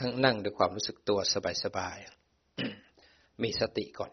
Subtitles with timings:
[0.00, 1.18] ทั้งนั่งด้วยความรู้สึกตัว
[1.64, 4.12] สบายๆ มีสติก่อน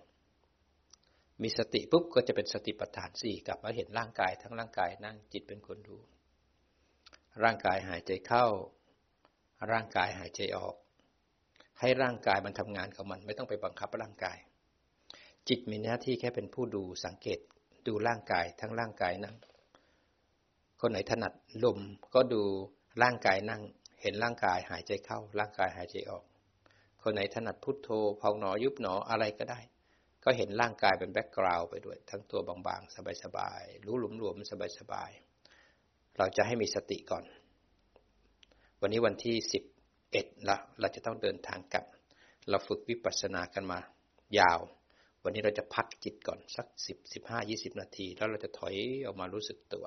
[1.44, 5.98] มีสติปุ๊บก็จะเป็นสติปัฏฐานสี่กลับมาเห็นร่างกายทั้งร่างกายนั่งจิตเป็นคนดู
[7.44, 8.46] ร่างกายหายใจเข้า
[9.72, 10.76] ร่างกายหายใจออก
[11.80, 14.38] ให้ร่างกายมันทำงานของมันไม่ต้องไปบังคับร่างกาย
[15.50, 17.40] จิตมีหน้าที่แค่เป็นผู้ดูสังเกต
[17.88, 19.36] ดูร่างกายทั้งร่างกายนั่ง
[20.82, 21.34] คนไหนถนัด
[21.64, 21.80] ลม
[22.14, 22.42] ก็ดู
[23.04, 23.62] ร่างกายนั่ง
[24.02, 26.24] เห็นร่างกายหายใจเข้า ร่างกายหายใจออก
[27.02, 27.90] คนไหนถนัดพุทโธ
[28.22, 29.60] พองหนอยุบหนออะไรก็ได้
[30.24, 34.36] ก็เห็นร่างกายเป็นแบ็กกราวด์ไปด้วย ทั้งตัวบางๆ สบายๆ รู้หลุมหลวม
[34.80, 37.26] สบายๆ เราจะให้มีสติก่อน
[38.82, 39.64] วันนี้วันที่สิบ
[40.12, 41.86] เอ็ดละเราจะต้องเดินทางกลับ
[42.50, 43.80] เราฝึกวิปัสสนากันมา
[44.40, 44.60] ยาว
[45.24, 49.86] วันนี้เราจะพักจิตก่อนสักสิบสิบห้ายี่สิบนาที แล้วเราจะถอยออกมารู้สึกตัว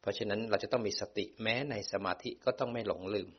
[0.00, 3.30] เพราะฉะนั้นเราจะต้องมีสติแม้ในสมาธิก็ต้องไม่หลงลืม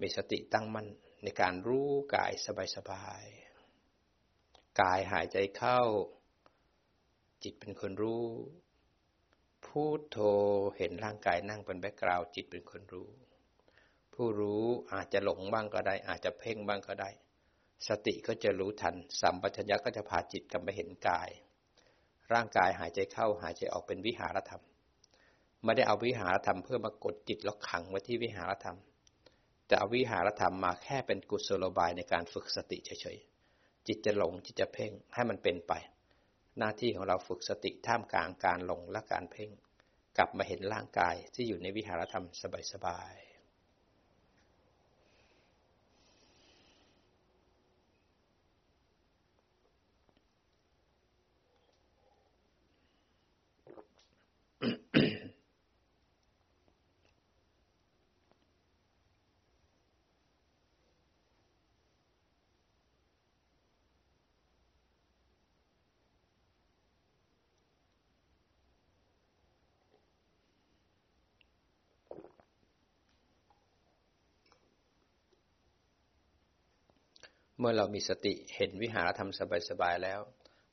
[0.00, 0.86] มีสติตั้งมั่น
[1.22, 2.32] ในการรู้กาย
[2.76, 5.80] สบายๆ กายหายใจเข้า
[7.42, 8.26] จิตเป็นคนรู้
[9.66, 10.18] พูดโท
[10.76, 13.08] เห็นร่างกายนั่งเป็นแบ็กกราวจิตเป็นคนรู้
[14.14, 17.10] ผู้รู้อาจจะหลงบ้างก็ได้ อาจจะเพ่งบ้างก็ได้
[17.88, 21.30] สติก็จะรู้ทัน สัมปชัญญะก็จะพาจิตกลับไปเห็นกาย
[22.32, 24.64] ร่างกายหายใจเข้าหายใจออกเป็นวิหารธรรม
[25.64, 28.78] ไม่ได้เอาวิหารธรรมเพื่อมากดจิตแล้วขังไว้ที่วิหารธรรม
[29.66, 35.72] แต่เอาวิหารธรรมมาแค่เป็นกุศโลบายในการฝึกสติเฉยๆ จิตจะหลงจิตจะเพ่งให้มันเป็นไป
[36.58, 39.50] หน้าที่ของเราฝึกสติท่ามกลางการหลงและการเพ่ง
[40.16, 42.26] กลับมาเห็นร่างกายที่อยู่ในวิหารธรรม
[42.72, 43.29] สบายๆ
[77.62, 79.30] เมื่อเรามีสติเห็นวิหารธรรม
[79.70, 80.20] สบายๆแล้ว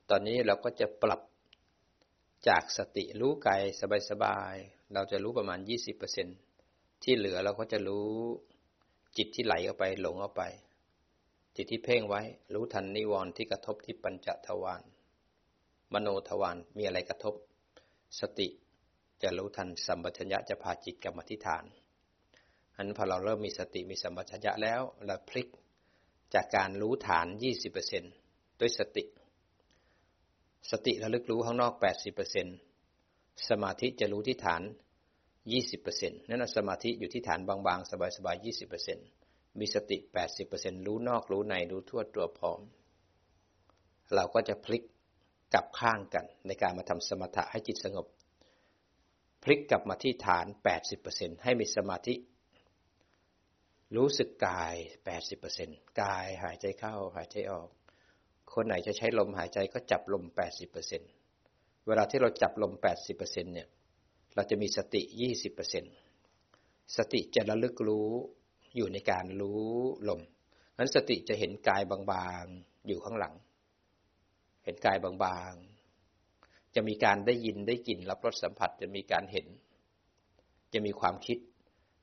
[0.09, 1.22] ตอนนี้เราก็จะปรับ
[2.48, 3.62] จากสติรู้กาย
[4.09, 5.59] สบายๆ เราจะรู้ประมาณ
[6.31, 8.09] 20%ที่เหลือเราก็จะรู้
[9.18, 10.44] จิตที่ไหลออกไปหลงออกไป
[11.56, 12.22] จิตที่เพ่งไว้
[12.53, 14.84] รู้ทันนิวรณ์ที่กระทบที่ปัญจทวาร
[15.94, 17.34] มโนทวารมีอะไรกระทบ
[18.19, 18.48] สติ
[19.24, 21.66] จะรู้ทันสัมปชัญญะจะพาจิตกลับมาที่ฐาน
[22.75, 25.48] อันพอเราเริ่มมีสติมีสัมปชัญญะแล้วเราพลิก
[26.34, 27.28] จากการรู้ฐาน
[27.94, 29.04] 20%ด้วยสติ
[30.72, 31.74] สติระลึกรู้ข้างนอก
[32.62, 34.62] 80%สมาธิจะรู้ที่ฐาน
[35.46, 38.46] 20%นั่นสมาธิอยู่ที่ฐานบางๆ สบายๆ
[38.98, 39.98] 20%มีสติ
[40.42, 42.60] 80%รู้นอกรู้ในรู้ทั่วตัวพร้อม
[44.16, 44.84] เราก็จะพลิก
[45.54, 48.08] กลับข้างกันในการมาทำสมถะให้จิตสงบ
[49.44, 50.46] พลิกกลับมาที่ฐาน
[50.94, 52.14] 80%ให้มีสมาธิ
[53.96, 54.75] รู้สึกกาย
[55.38, 57.70] 80%กายหายใจเข้าหายใจออก
[58.53, 60.24] คนไหนจะใช้ลมหายใจก็จับลม
[61.06, 62.74] 80%เวลาที่เราจับลม
[63.14, 63.68] 80%เนี่ย
[64.36, 65.02] เราจะมีสติ
[66.20, 68.09] 20%สติจะระลึกรู้
[68.75, 69.68] อยู่ในการรู้
[70.09, 70.22] ลม
[70.78, 73.34] นั้นสติจะเห็นกายบางๆอยู่ข้างหลัง
[74.64, 79.48] เห็นกายบางๆ จะมีการได้ยินได้กลิ่นรับรสสัมผัสจะมีการเห็น
[80.74, 81.38] จะมีความคิด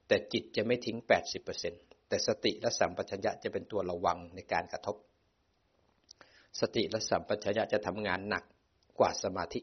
[0.09, 0.97] แต่จิตจะไม่ทิ้ง
[1.53, 4.97] 80%แต่สติและสัมปชัญญะจะเป็นตัวระวังในการกระทบ
[6.61, 8.45] สติและสัมปชัญญะจะทำงานหนัก
[8.99, 9.61] กว่าสมาธิ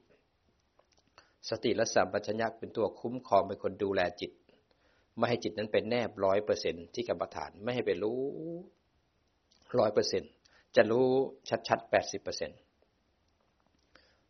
[1.49, 4.31] สติและสัมปชัญญะเป็นตัวคุ้มครองเป็นคนดูแลจิต
[5.17, 8.19] ไม่ให้จิตนั้นเป็นแนบร้อยเปอร์เซ็นที่กรรมฐานไม่ให้ไปรู้
[9.79, 10.23] ร้อยเปอร์เซ็น
[10.75, 11.05] จะรู้
[11.67, 12.51] ชัดๆแปดสิบเปอร์เซ็น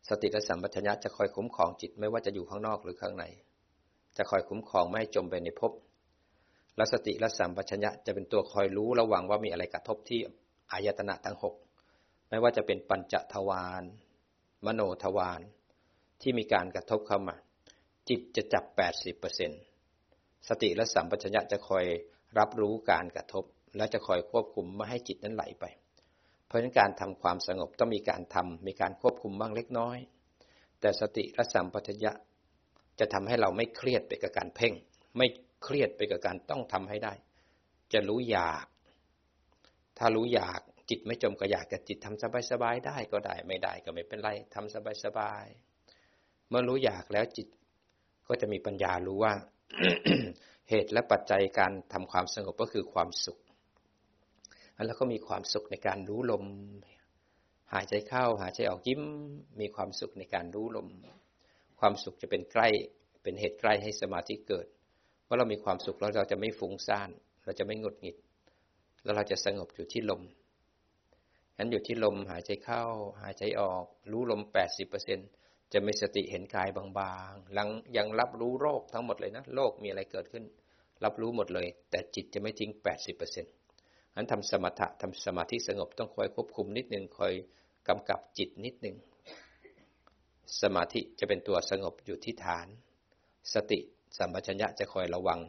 [0.10, 3.26] สติและสัมปชัญญะจะคอยคุ้มครองจิตไม่ว่าจะอยู่ข้างนอกหรือข้างใน
[4.18, 5.72] จะคอยคุ้มครองไม่ให้จมไปในภพ
[6.78, 10.20] และสติและสัมปชัญญะจะเป็นตัวคอยรู้ระวังว่ามีอะไรกระทบที่
[10.72, 11.56] อายตนะทั้งหก
[12.30, 13.84] ไม่ว่าจะเป็นปัญจทวาร
[14.66, 15.42] มโนทวาร
[16.22, 17.36] ที่มีการกระทบเข้ามา
[18.10, 18.64] จิตจะจับ
[19.76, 21.86] 80%สติและสัมปชัญญะจะคอย
[22.38, 23.46] รับรู้การกระทบ
[23.78, 25.66] และจะคอยควบคุมไม่ให้จิตนั้นไหลไป
[26.46, 29.98] เพราะฉะนั้นการทำความสงบต้องมีการทำมีการควบคุมบ้างเล็กน้อย
[30.82, 32.12] แต่สติและสัมปชัญญะ
[33.00, 34.74] จะทำให้เราไม่เครียดไปกับการเพ่ง
[35.18, 35.28] ไม่
[35.64, 37.14] เครียดไปกับการต้องทำให้ได้
[37.94, 38.66] จะรู้อยาก
[39.98, 42.22] ถ้ารู้อยากจิตไม่จมกับอยากกับจิตทำ
[42.52, 44.74] สบายๆได้ก็ได้ไม่ได้ก็ไม่เป็นไรทำ
[45.06, 47.48] สบายๆเมื่อรู้อยากแล้วจิต
[48.28, 49.34] ก็จะมีปัญญารู้ว่า
[50.70, 53.40] เหตุและปัจจัยการทำความสงบก็คือความสุข
[54.88, 56.46] แล้วก็มีความสุขในการรู้ลม
[57.74, 59.02] หายใจเข้าหายใจออกยิ้ม
[59.60, 60.88] มีความสุขในการรู้ลม
[61.80, 62.68] ความสุขจะเป็นใกล้
[63.24, 64.68] เป็นเหตุใกล้ให้สมาธิเกิด
[65.32, 67.10] เมื่อเรามีความสุขแล้วเราจะไม่ฟุ้งซ่าน
[67.46, 68.18] เราจะไม่หงุดหงิด
[69.04, 70.22] แล้วเราจะสงบอยู่ที่ลม
[71.58, 72.84] งั้นอยู่ที่ลมหายใจเข้า
[73.22, 75.20] หายใจออก รู้ลมแปดสิบเปอร์เซ็น
[75.74, 76.86] จะมีสติเห็นกายบา
[77.30, 80.44] งๆยังยังรับรู้โรคทั้งหมดเลยนะโลกมีอะไรเกิดขึ้น
[81.04, 83.54] รับรู้หมดเลย แต่จิตจะไม่ทิ้งแปดสิบเปอร์เซ็นต์
[84.16, 87.34] นั้นทำสมถะทำสมาธิสงบต้องคอยควบคุมนิดนึงคอย
[87.88, 88.96] กำกับจิตนิดนึง
[90.62, 92.68] สมาธิจะเป็นตัวสงบอยู่ที่ฐาน
[93.54, 93.80] สติ
[94.18, 95.40] สัมปชัญญะจะคอยระวัง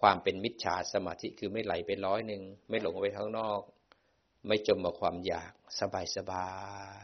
[0.00, 3.60] ความเป็นมิจฉาสมาธิคือไม่ไหลไปร้อยหนึ่งไม่หลงไปข้างนอก
[4.46, 6.50] ไม่จมกับความอยากสบายสบา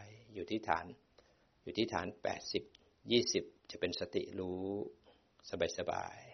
[0.03, 0.05] ย
[0.35, 0.87] อยู่ที่ฐาน
[1.63, 2.65] อยู่ที่ฐานแปดสิบ
[3.13, 4.65] ยี่สิบจะเป็นสติรู้
[5.51, 6.30] สบายสบาย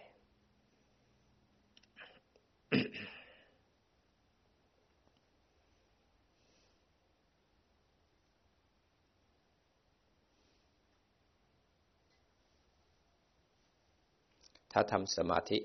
[14.79, 15.57] ถ้าทำสมาธิ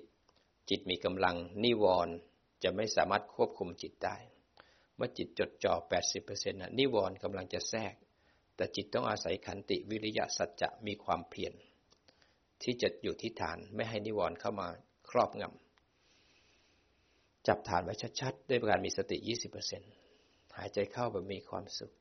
[0.70, 2.14] จิตมีกำลังนิวรณ์
[2.62, 4.16] จะไม่สามารถควบคุมจิตได้
[4.96, 5.74] เมื่อจิตจดจ่อ
[6.16, 7.94] 80%นะนิวรณ์กำลังจะแทรก
[8.56, 11.52] แต่จิตต้องอาศัยขันติวิริยะสัจจะมีความเพียร
[12.62, 14.68] ที่จะอยู่ที่ฐานไม่ให้นิวรณ์เข้ามา
[15.10, 19.16] ครอบงำจับฐานไว้ชัดๆ ด้วยการมีสติ
[19.86, 21.92] 20%หายใจเข้าแบบมีความสุข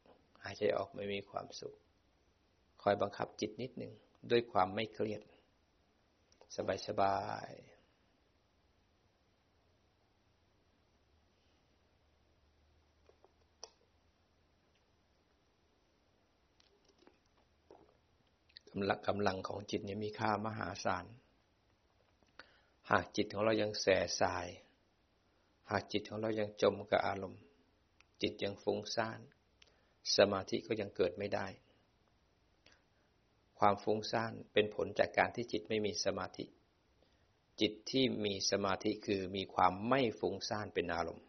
[0.44, 1.74] หายใจออกไม่มีความสุข
[2.82, 3.94] คอยบังคับจิตนิดหนึ่ง
[4.32, 5.22] ด้วยความไม่เครียด
[6.56, 7.50] สบายสบาย
[18.70, 21.06] กำลังกำลังของจิตเนี่ยมีค่ามหาศาล
[22.90, 23.86] หากจิตของเรายังแส
[24.22, 24.48] สาย
[25.70, 27.42] หากจิตของเรายังจมกับอารมณ์
[28.22, 29.20] จิตยังฟุ้งซ่าน
[30.16, 31.48] สมาธิก็ยังเกิดไม่ได้
[33.62, 36.46] ความฟุ้งซ่านเป็นผลจากการที่จิตไม่มีสมาธิ
[37.62, 41.28] จิตที่มีสมาธิคือมีความไม่ฟุ้งซ่านเป็นอารมณ์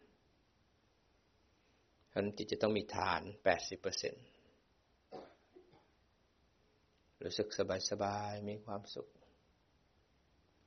[2.11, 3.21] ฉะนั้นจิตจะต้องมีฐาน
[4.41, 7.47] 80%รู้สึก
[7.89, 9.07] สบายๆมีความสุข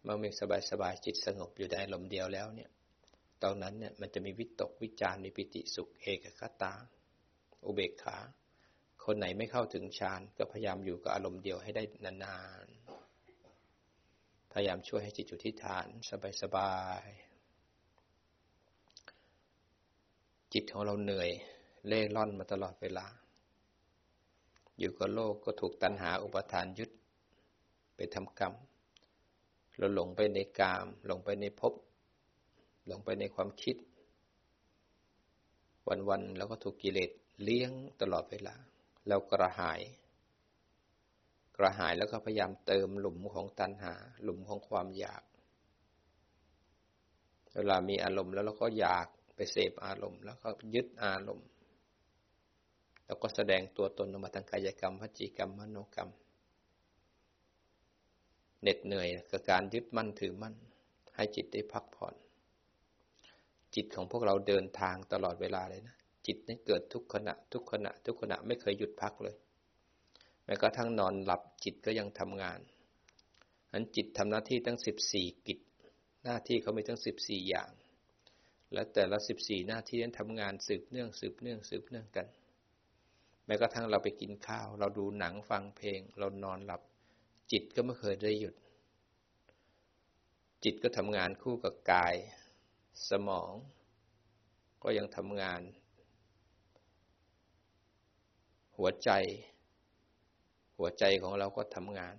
[0.02, 0.42] เมื่อมีส
[0.80, 2.70] บายๆจิตสงบอยู่ในลมเดียวแล้วเนี่ย
[3.42, 6.72] ตอนนั้นเนี่ยมันจะมีวิตกวิจารมีปิติสุข เอกคตา
[7.64, 8.18] อุเบกขา
[9.06, 15.86] คนไหนไม่เข้าถึงฌานก็พยายามอยู่กับอารมณ์เดียวให้ได้นานๆ พยายามช่วยให้จิตอยู่ที่ฐาน
[16.42, 21.30] สบายๆ จิตของเราเหนื่อย
[21.86, 23.06] เล่ร่อนมาตลอดเวลา
[24.78, 26.90] อยู่กับโลกก็ถูกตัณหาอุปทานยึด
[27.96, 28.54] ไปทำกรรม
[29.76, 31.74] เราหลงไปในกาม หลงไปในภพ
[32.86, 33.76] หลงไปในความคิด
[36.08, 37.10] วันๆ แล้วก็ถูกกิเลส
[37.42, 38.56] เลี้ยงตลอดเวลา
[39.08, 39.80] เรากระหาย
[41.56, 45.22] กระหายแล้วก็พยายามเติมหลุมของตัณหา หลุมของความอยาก
[47.54, 51.48] เวลามีอารมณ์แล้วเราก็อยากไปเสพอารมณ์ แล้วก็ยึดอารมณ์
[53.06, 56.10] แล้วก็แสดงตัวตนออกมาทางกายกรรมพจิกรรมมโนกรรม
[58.62, 60.54] เหน็ดเหนื่อยกับการยึดมั่นถือมั่น
[61.16, 62.14] ให้จิตได้พักผ่อน
[63.74, 65.95] จิตของพวกเราเดินทางตลอดเวลาเลยนะ
[66.26, 69.36] จิตนี่เกิดทุกขณะ ทุกขณะ ทุกขณะไม่เคยหยุดพักเลย
[70.44, 72.60] แม้กระทั่งนอนหลับจิตก็ยังทำงาน
[73.72, 75.58] อันจิตทำหน้าที่ตั้งสิบสี่กิจ
[76.24, 77.70] หน้าที่เขามีทั้งสิบสี่อย่าง
[78.72, 82.26] และแต่ละสิบสี่หน้าที่นั้นทำงานสืบเนื่องสืบเนื่องสืบเนื่องกัน
[83.46, 86.82] แม้กระทั่งเราไปกินข้าว เราดูหนังฟังเพลง เรานอนหลับ
[87.52, 88.54] จิตก็ไม่เคยได้หยุด
[90.64, 92.14] จิตก็ทำงานคู่กับกาย
[93.10, 93.52] สมอง
[94.82, 95.60] ก็ยังทำงาน
[98.78, 99.10] หัวใจ
[100.78, 102.16] หัวใจของเราก็ทำงาน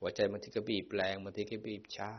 [0.00, 2.10] หัวใจบางทีก็บีบแรงบางทีก็บีบช้า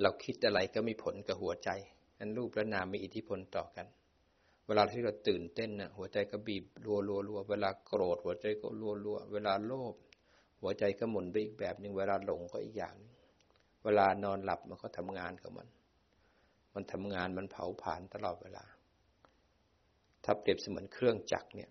[0.00, 1.70] เราคิดอะไรก็มีผลกับหัวใจ
[2.18, 3.86] นั้นรูปและนามมีอิทธิพลต่อกัน
[4.66, 9.94] เวลาที่เราตื่นเต้นนะหัวใจก็บีบรัวรัวรัวเวลาโกรธ หัวใจก็รัวรัวเวลาโลภ
[10.60, 13.12] หัวใจก็หมุนไปอีกแบบหนึ่งเวลาหลงก็อีกอย่างนึง
[13.84, 15.68] เวลานอนหลับมันก็ทำงานกับมัน
[16.74, 18.64] มันทำงานมันเผาผลาญตลอดเวลา
[20.30, 21.70] ถ้าเปรียบเสมือนเครื่องจักรเนี่ย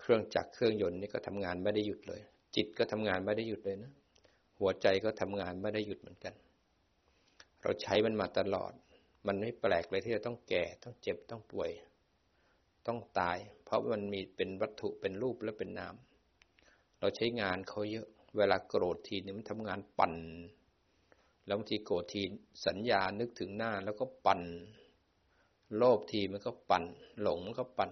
[0.00, 2.20] เครื่องจักรเครื่องยนต์นี่ก็ทำงานไม่ได้หยุดเลย
[2.56, 3.92] จิตก็ทำงานไม่ได้หยุดเลยนะ
[4.58, 6.34] หัวใจก็ทำงานไม่ได้หยุดเหมือนกัน
[7.62, 8.72] เราใช้มันมาตลอด
[9.26, 11.70] มันไม่แปลกเลยที่จะต้องแก่ ต้องเจ็บ ต้องป่วย
[12.86, 15.94] ต้องตาย เพราะมันมีเป็นวัตถุ เป็นรูปและเป็นนาม
[17.00, 20.14] เราใช้งานเขาเยอะ เวลาโกรธทีนี้มันทำงานปั่น
[21.46, 22.22] แล้วบางทีโกรธที
[22.66, 24.40] สัญญานึกถึงหน้าแล้วก็ปั่น
[25.78, 26.84] โลภทีมันก็ปั่น
[27.22, 27.90] หลงมันก็ปั่น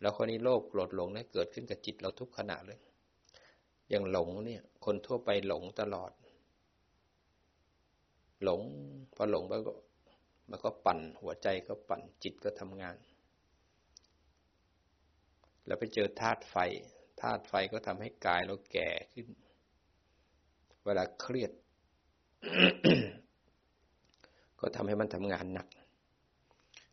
[0.00, 2.78] แล้วคนนี้โลภโกรธหลงเนี่ยเกิดขึ้นกับจิตเราทุกขณะเลย
[3.88, 6.12] อย่างหลงเนี่ย คนทั่วไปหลงตลอด
[8.44, 8.60] หลง
[9.14, 9.72] พอหลงไปก็
[10.50, 12.96] มันก็ปั่น หัวใจก็ปั่นจิตก็ทำงาน
[15.66, 16.56] แล้วไปเจอธาตุไฟ
[17.20, 19.26] ธาตุไฟก็ทำให้กายเราแก่ขึ้น
[20.84, 21.52] เวลาเครียด
[24.60, 25.68] ก็ทำให้มันทำงานหนัก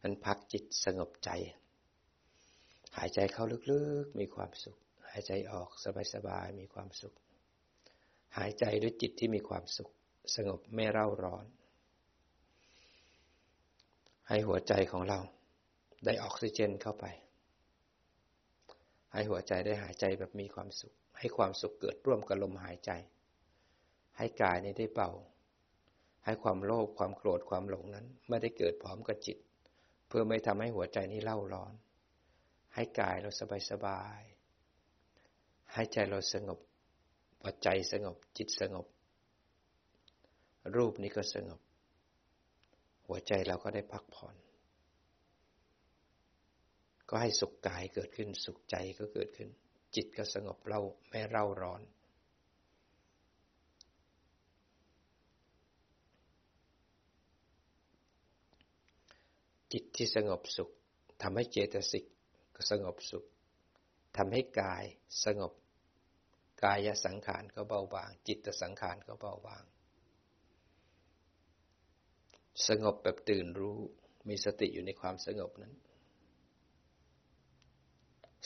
[0.05, 1.29] นั้นพักจิตสงบใจ
[2.97, 4.77] หายใจเข้าลึกๆ มีความสุข
[5.09, 5.69] หายใจออก
[6.13, 7.13] สบายๆ มีความสุข
[8.37, 9.89] หายใจด้วยจิตที่มีความสุข
[10.35, 11.45] สงบไม่เร่าร้อน
[14.29, 15.19] ให้หัวใจของเรา
[16.05, 17.05] ได้ออกซิเจนเข้าไป
[19.13, 22.91] ให้หัวใจได้หายใจแบบมีความสุข ให้ความสุขเกิดร่วมกับลมหายใจ
[24.17, 25.11] ให้กายนี้ได้เบา
[26.25, 29.37] ให้ความโลภความโกรธความหลงนั้น ไม่ได้เกิดพร้อมกับจิต
[30.07, 31.73] เพื่อไม่ทำให้หัวใจนี้เล่าร้อน
[32.75, 34.21] ให้กายเราสบายสบาย
[35.73, 36.59] ให้ใจเราสงบ
[37.43, 38.85] ปัจใจสงบจิตสงบ
[40.75, 41.59] รูปนี้ก็สงบ
[43.07, 44.35] หัวใจเราก็ได้พักผ่อน
[47.09, 49.49] ก็ให้สุขกายเกิดขึ้นสุขใจก็เกิดขึ้น
[49.95, 51.81] จิตก็สงบเล่าไม่เร่าร้อน
[59.77, 60.69] จิตที่สงบสุข
[61.21, 62.05] ทำให้เจตสิก
[62.55, 63.25] ก็สงบสุข
[64.17, 64.83] ทำให้กาย
[65.25, 65.53] สงบ
[66.63, 69.63] กายสังขารก็เบาบาง จิตสังขารก็เบาบาง
[72.67, 73.77] สงบแบบตื่นรู้
[74.29, 75.73] มีสติอยู่ในความสงบนั้น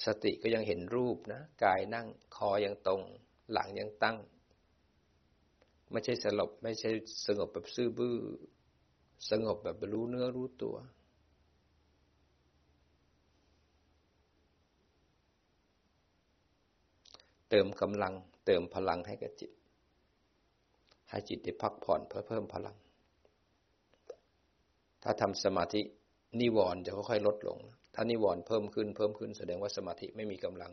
[0.05, 3.01] สติก็ยังเห็นรูปนะ กายนั่งคอยังตรง
[3.51, 4.17] หลังยังตั้ง
[5.91, 6.89] ไม่ใช่สลบ ไม่ใช่
[7.25, 8.17] สงบแบบซื่อบื้อ
[9.29, 10.77] สงบแบบรู้เนื้อรู้ตัว
[17.49, 18.13] เติมกำลัง
[18.45, 19.51] เติมพลังให้กับจิต
[21.09, 22.77] ให้จิตได้พักผ่อนเพื่อเพิ่มพลัง
[25.03, 25.81] ถ้าทำสมาธิ
[26.39, 27.59] นิวรณ์จะค่อยๆลดลง
[27.95, 30.71] ถ้านิวรณ์เพิ่มขึ้นเพิ่มขึ้นแสดงว่าสมาธิไม่มีกำลัง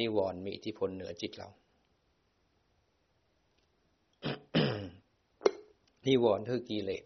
[0.00, 1.48] นิวรณ์มีอิทธิพลเหนือจิตเรา
[6.06, 7.04] นิวรณ์คือกิเลส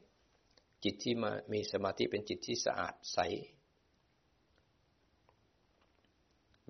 [0.84, 3.18] จิตที่มามีสมาธิเป็นจิตที่สะอาดใส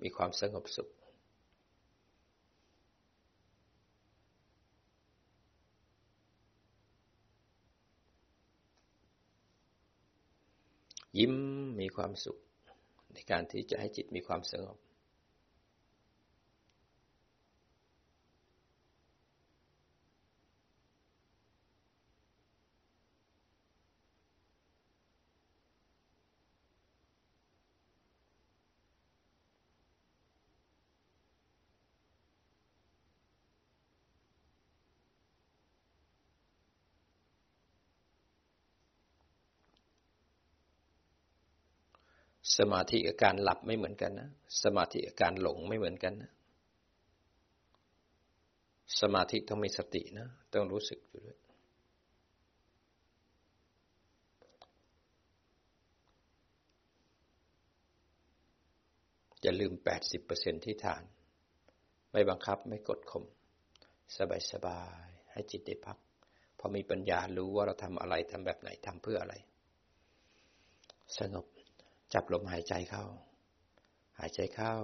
[0.01, 0.89] มีความสงบสุข
[11.17, 11.33] ยิ้ม
[11.79, 12.37] มีความสุข
[13.13, 14.77] ในการที่จะให้จิตมีความสงบ
[42.57, 44.29] สมาธิกับการหลับไม่เหมือนกันนะ
[44.63, 46.31] สมาธิกับการหลงไม่เหมือนกันนะ
[48.99, 51.39] สมาธิต้องมีสตินะ ต้องรู้สึกอยู่ด้วย
[59.41, 61.03] อย่าลืมแปดสิบเปอร์เซ็นที่ฐาน
[62.11, 63.25] ไม่บังคับไม่กดข่ม
[64.17, 65.97] สบายสบาย ให้จิตได้พัก
[66.59, 69.35] พอมีปัญญารู้ว่าเราทำอะไรทำแบบไหนทำเพื่ออะไร
[71.19, 71.45] สงบ
[72.13, 73.05] จับลมหายใจเข้า
[74.19, 74.75] หายใจเข้า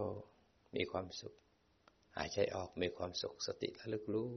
[0.75, 1.35] มีความสุข
[2.17, 4.33] หายใจออกมีความสุขสติระลึกรู้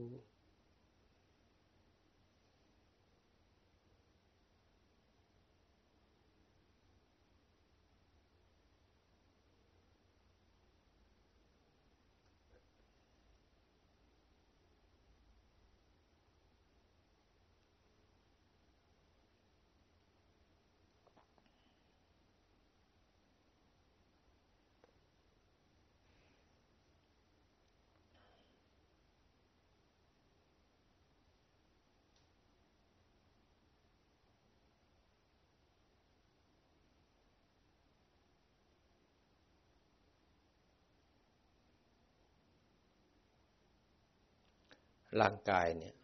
[45.21, 45.95] ร่างกายเนี่ย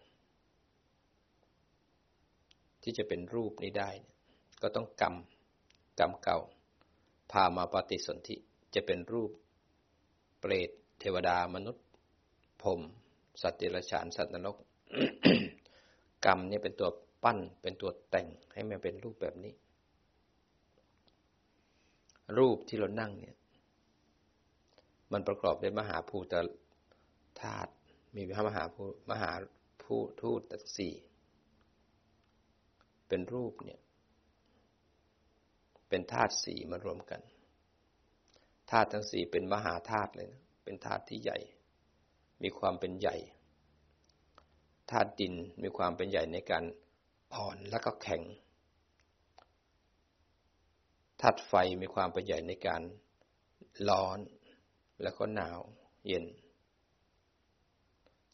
[2.82, 3.90] ที่จะเป็นรูปนี้ได้
[4.62, 5.14] ก็ต้องกรรม
[6.00, 6.38] กรรมเก่า
[7.32, 8.36] พามาปฏิสนธิ
[8.74, 9.30] จะเป็นรูป
[10.40, 10.70] เปรต
[11.00, 11.84] เทวดามนุษย์
[12.62, 12.80] พรม
[13.42, 14.56] สัตว์เดรัจฉานสัตว์นรก
[16.26, 16.88] กรรมเนี่ยเป็นตัว
[17.24, 19.54] ปั้นเป็นตัวแต่งให้มันเป็นรูปแบบนี้
[22.38, 23.36] รูปที่เรานั่งเนี่ย
[25.12, 26.34] มันประกอบด้วยมหาภูต
[27.40, 27.72] ธาตุ
[28.16, 29.32] มีพระมหาภูมหา
[29.82, 30.40] ภูทูต
[30.76, 30.94] สี่
[33.08, 33.80] เป็นรูปเนี่ย
[35.88, 37.20] เป็นธาตุสี่มารวมกัน
[38.70, 41.38] ธาตุทั้งสี่เป็นมหาธาตุเลยนะเป็นธาตุที่ใหญ่
[42.42, 43.16] มีความเป็นใหญ่
[44.90, 46.64] ธาตุดินมีความเป็นใหญ่ในการ
[47.34, 48.22] อ่อนและก็แข็ง
[51.20, 52.82] ธาตุไฟมีความเป็นใหญ่ในการ
[53.88, 54.18] ร้อน
[55.02, 55.60] แล้วก็หนาว
[56.06, 56.24] เย็น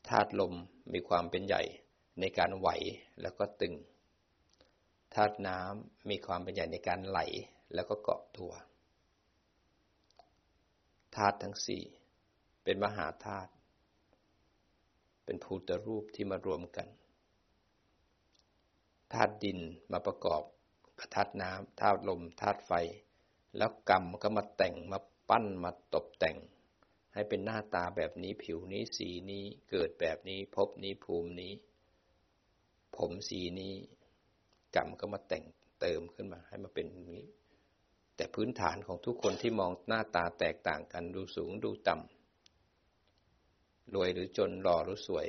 [0.09, 0.55] ธาตุลม
[0.93, 1.63] มีความเป็นใหญ่
[2.21, 2.69] ในการไหว
[3.21, 3.75] แล้วก็ตึง
[5.15, 7.21] ธาตุน้ำมีความเป็นใหญ่ในการไหล
[7.75, 8.53] แล้วก็เกาะตัว
[11.17, 11.83] ธาตุทั้งสี่
[12.65, 13.51] เป็นมหาธาตุ
[15.25, 16.89] เป็นภูตรูปที่มารวมกัน
[19.13, 19.59] ธาตุดิน
[19.93, 20.43] มาประกอบ
[20.99, 22.73] กับธาตุน้ำธาตุลม ธาตุไฟ
[23.57, 26.37] แล้วกรรมก็มาแต่งมาปั้นมาตกแต่ง
[27.15, 31.53] ให้เป็นหน้าตาแบบนี้ผิวนี้สีนี้เกิดแบบนี้พบนี้ภูมินี้
[32.97, 33.75] ผมสีนี้
[34.77, 35.45] กรรมก็มาแต่ง
[35.81, 37.23] เติมขึ้นมาให้มาเป็นนี้
[38.17, 45.29] แต่พื้นฐานของทุกคนที่มองหน้าตาแตกต่างกันดูสูงดูต่ำรวยหรือจนหล่อหรือสวย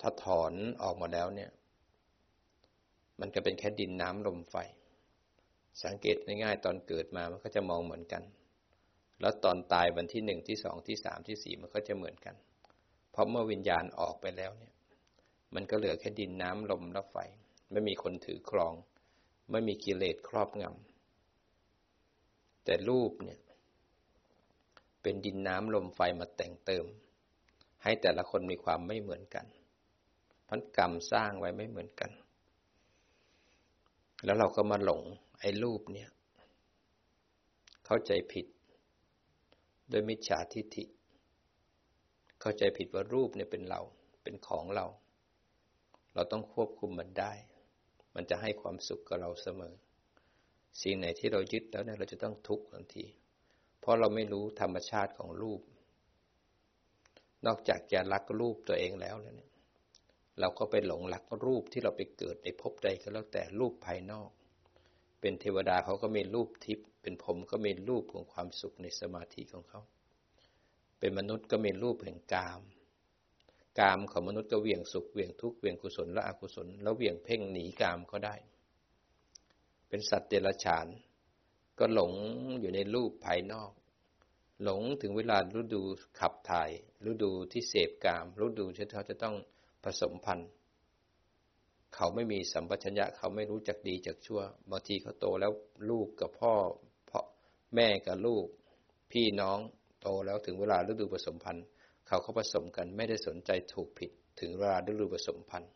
[0.00, 1.50] ถ้าถอนออกมาแล้วเนี่ย
[3.20, 4.56] มันก็เป็นแค่ดินน้ำลมไฟ
[5.84, 8.22] สังเกตง่ายๆตอนเกิดมามันก็จะมองเหมือนกัน
[9.22, 12.34] แล้วตอนตายวันที่หนึ่งที่สองที่สามที่สี่มันก็จะเหมือนกัน
[13.10, 14.74] เพราะเมื่อวิญญาณออกไปแล้วเนี่ย
[15.54, 17.16] มันก็เหลือแค่ดินน้ำลมและไฟ
[17.70, 18.74] ไม่มีคนถือครอง
[19.50, 23.40] ไม่มีกิเลสครอบงำแต่รูปเนี่ย
[25.02, 26.86] เป็นดินน้ำลมไฟมาแต่งเติม
[27.82, 29.46] ให้แต่ละคนมีความไม่เหมือนกัน
[30.48, 32.10] พันกรรมสร้างไว้ไม่เหมือนกัน
[34.24, 35.02] แล้วเราก็มาหลง
[35.40, 36.10] ไอ้รูปเนี่ย
[37.86, 38.46] เข้าใจผิด
[39.92, 40.84] โดยมิจฉาทิฏฐิ
[42.40, 43.80] เข้าใจผิดว่ารูปเนี่ยเป็นเรา
[44.22, 44.86] เป็นของเรา
[46.14, 47.32] เราต้องควบคุมมันได้
[48.14, 49.74] มันจะให้ความสุขกับเราเสมอ
[50.80, 53.04] สิ่งไหนที่เรายึดแล้วเนี่ยเราจะต้องทุกข์ทันที
[53.80, 55.60] เพราะเราไม่รู้ธรรมชาติของรูป
[57.46, 59.50] นอกจากจะรักรูปตัวเองแล้วเนี่ย
[60.40, 64.30] เราก็ไปหลงรักรูปที่เราไปเกิดในภพใดก็แล้วแต่รูปภายนอก
[65.20, 69.80] เป็นเทวดาเขาก็มีรูปทิพย์ เป็นผมก็มีรูปของความสุขในสมาธิของเขา
[70.98, 72.60] เป็นมนุษย์ก็มีรูปแห่งกาม
[73.80, 78.34] กามของมนุษย์ก็เวียงสุขเวียงทุกข์เวียงกุศลและอกุศล แล้วเวียงเพ่งหนีกามก็ได้
[79.88, 80.86] เป็นสัตว์เดรัจฉาน
[81.78, 82.12] ก็หลง
[82.60, 83.72] อยู่ในรูปภายนอก
[84.64, 85.82] หลงถึงเวลาฤดู
[86.20, 86.70] ขับถ่าย
[87.10, 89.36] ฤดูที่เสพกามฤดูที่เขาจะต้อง
[89.84, 90.50] ผสมพันธุ์
[91.94, 95.52] เขาไม่มีสัมปชัญญะเขาไม่รู้จักดีจักชั่ว บางทีเขาโตแล้ว
[95.90, 96.54] ลูกกับพ่อ
[97.74, 98.46] แม่กับลูก
[99.12, 99.58] พี่น้อง
[100.00, 101.66] โตแล้วถึงเวลาฤดูผสมพันธุ์
[102.06, 105.72] เขาเขาผสมกันไม่ได้สนใจถูกผิดถึงเวลาฤดูผสมพันธุ์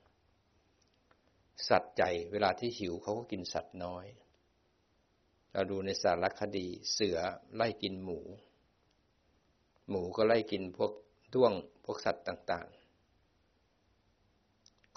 [1.68, 4.06] สัตว์ใหญ่เวลาที่หิวเขาก็กินสัตว์น้อย
[5.52, 7.18] เราดูในสารคดีเสือ
[7.54, 8.20] ไล่กินหมู
[9.88, 10.92] หมูก็ไล่กินพวก
[11.34, 11.52] ด้วง
[11.84, 12.86] พวกสัตว์ต่าง ๆ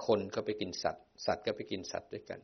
[0.05, 2.39] คนก็ไปกินสัตว์ สัตว์ก็ไปกินสัตว์ด้วยกัน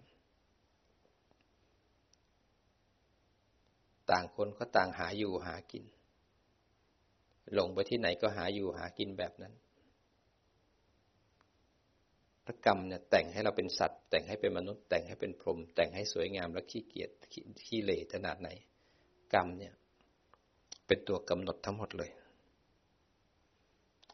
[4.12, 5.86] ต่างคนก็ต่างหาอยู่หากิน
[7.54, 9.54] หลงไปที่ไหนก็หาอยู่หากินแบบนั้น
[12.46, 17.10] พระกรรมเนี่ยแต่งให้เราเป็นสัตว์ แต่งให้เป็นมนุษย์ แต่งให้เป็นพรหมแต่งให้สวยงามและขี้เกียจ
[17.68, 18.50] ขี้เหร่ขนาดไหน
[19.34, 19.74] กรรมเนี่ย
[20.88, 22.12] เป็นตัวกำหนดทั้งหมดเลย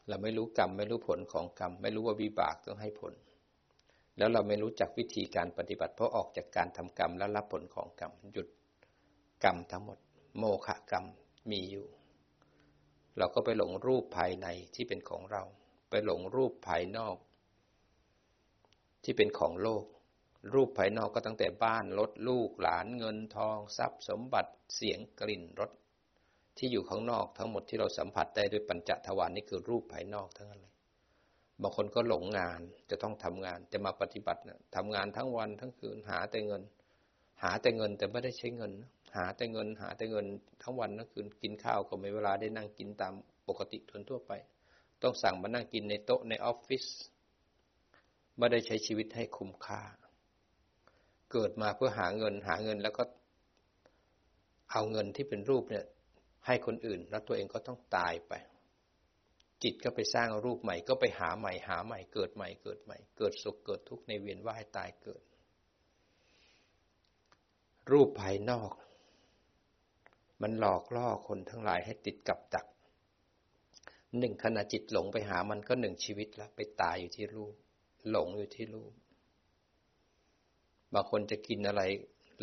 [0.08, 3.14] เราไม่รู้กรรม ไม่รู้ผลของกรรม ไม่รู้ว่าวิบากต้องให้ผล
[4.18, 8.48] แล้วเราไม่รู้จักวิธีการปฏิบัติเพราะออกจากการทำกรรมแล้วรับผลของกรรมหยุด
[9.44, 9.98] กรรมทั้งหมด
[10.38, 11.06] โมฆะกรรม
[11.52, 11.88] มีอยู่
[13.18, 15.44] เราก็ไปหลงรูปภายในที่เป็นของเรา
[15.90, 17.18] ไปหลงรูปภายนอก
[19.04, 19.86] ที่เป็นของโลก
[20.54, 25.72] รูปภายนอกก็ตั้งแต่บ้านรถลูกหลานเงินทอง ทรัพย์สมบัติเสียงกลิ่นรส
[26.58, 30.74] ที่อยู่ข้างนอกทั้งหมดที่เราสัมผัสได้ด้วยปัญจทวารนี่คือรูปภายนอกทั้งนั้นเลย
[31.62, 36.62] บางคนก็หลงงานจะต้องทำงานจะมาปฏิบัตินะทำงานทั้งวันทั้งคืนหาแต่เงิน
[37.44, 38.72] หาแต่เงินแต่ไม่ได้ใช้เงิน
[39.16, 40.26] หาแต่เงินหาแต่เงิน
[40.62, 43.14] ทั้งวันทั้งคืนกินข้าวก็ไม่เวลาได้นั่งกินตาม
[43.48, 44.32] ปกติทนทั่วไป
[45.04, 46.86] ต้องสั่งมานั่งกินในโต๊ะในออฟฟิศ
[48.38, 49.82] ไม่ได้ใช้ชีวิตให้คุ้มค่า
[51.32, 53.04] เกิดมาเพื่อหาเงินหาเงินแล้วก็
[54.72, 55.86] เอาเงินที่เป็นรูปเนี่ย
[56.46, 58.34] ให้คนอื่น แล้วตัวเองก็ต้องตายไป
[59.64, 65.22] จิตก็ไปสร้างรูปใหม่ ก็ไปหาใหม่หาใหม่ เกิดใหม่เกิดใหม่ เกิดสุขเกิดทุกข์ในเวียนว่ายตายเกิด
[67.92, 68.72] รูปภายนอก
[70.42, 72.66] มันหลอกล่อคนทั้งหลายให้ติดกับดัก
[74.18, 77.54] หนึ่งขณะจิตหลงไปหามันก็หนึ่งชีวิตล้วไปตายอยู่ที่รูป
[78.10, 78.94] หลงอยู่ที่รูป
[80.94, 81.82] บางคนจะกินอะไร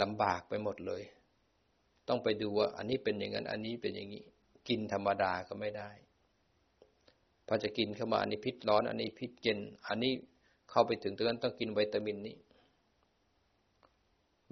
[0.02, 1.02] ลำบากไปหมดเลย
[2.08, 4.22] ต้องไปดูว่าอันนี้เป็นอย่างนั้น อันนี้เป็นอย่างนี้
[4.68, 5.90] กินธรรมดาก็ไม่ได้
[7.46, 9.58] พอจะกินเข้ามาอันนี้พิษร้อน อันนี้พิษเย็น
[9.88, 10.12] อันนี้
[10.70, 12.36] เข้าไปถึงตรงนั้นต้องกินวิตามินนี้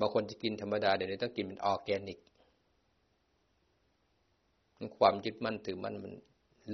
[0.00, 2.18] บางคนจะกินธรรมดาเดี๋ยวนี้ต้องกินเป็นออร์แกนิก
[4.98, 6.12] ความยึดมั่นถือมั่นมัน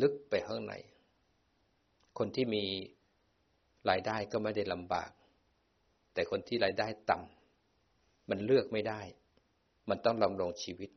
[0.02, 0.74] ลึกไปข้างใน
[2.18, 2.64] คนที่มี
[3.90, 5.10] รายได้ก็ไม่ได้ลำบาก
[6.14, 9.00] แต่คนที่รายได้ต่ำมันเลือกไม่ได้
[9.88, 10.90] มันต้องลำรงชีวิต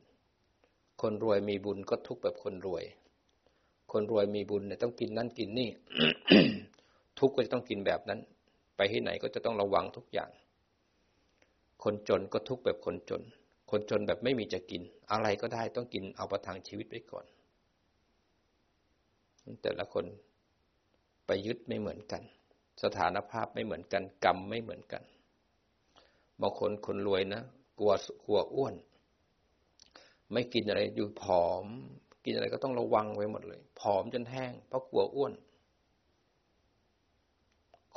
[1.02, 2.84] คนรวยมีบุญก็ทุกแบบคนรวย
[3.92, 5.70] คนรวยมีบุญเนี่ยต้องกินนั่นกินนี่
[7.18, 8.20] ทุกก็จะต้องกินแบบนั้น
[8.76, 10.30] ไปที่ไหนก็จะต้องระวังทุกอย่าง
[11.82, 13.22] คนจนก็ทุกแบบคนจน
[13.70, 17.26] คนจนแบบไม่มีจะกิน อะไรก็ได้ต้องกินเอาประทังชีวิตไว้ก่อน
[19.62, 20.04] แต่ละคน
[21.26, 22.22] ไปยึดไม่เหมือนกัน
[22.82, 25.02] สถานภาพไม่เหมือนกัน กรรมไม่เหมือนกัน
[26.40, 27.42] บางคนคนรวยนะ
[27.78, 27.92] กลัว
[28.26, 28.74] กลัวอ้วน
[30.32, 31.66] ไม่กินอะไรอยู่ผอม
[32.24, 35.32] กินอะไรก็ต้องระวังไว้หมดเลย ผอมจนแห้งเพราะกลัวอ้วน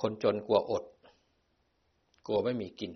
[0.02, 0.84] คนจนกลัวอด
[2.26, 2.92] กลัวไม่มีกิน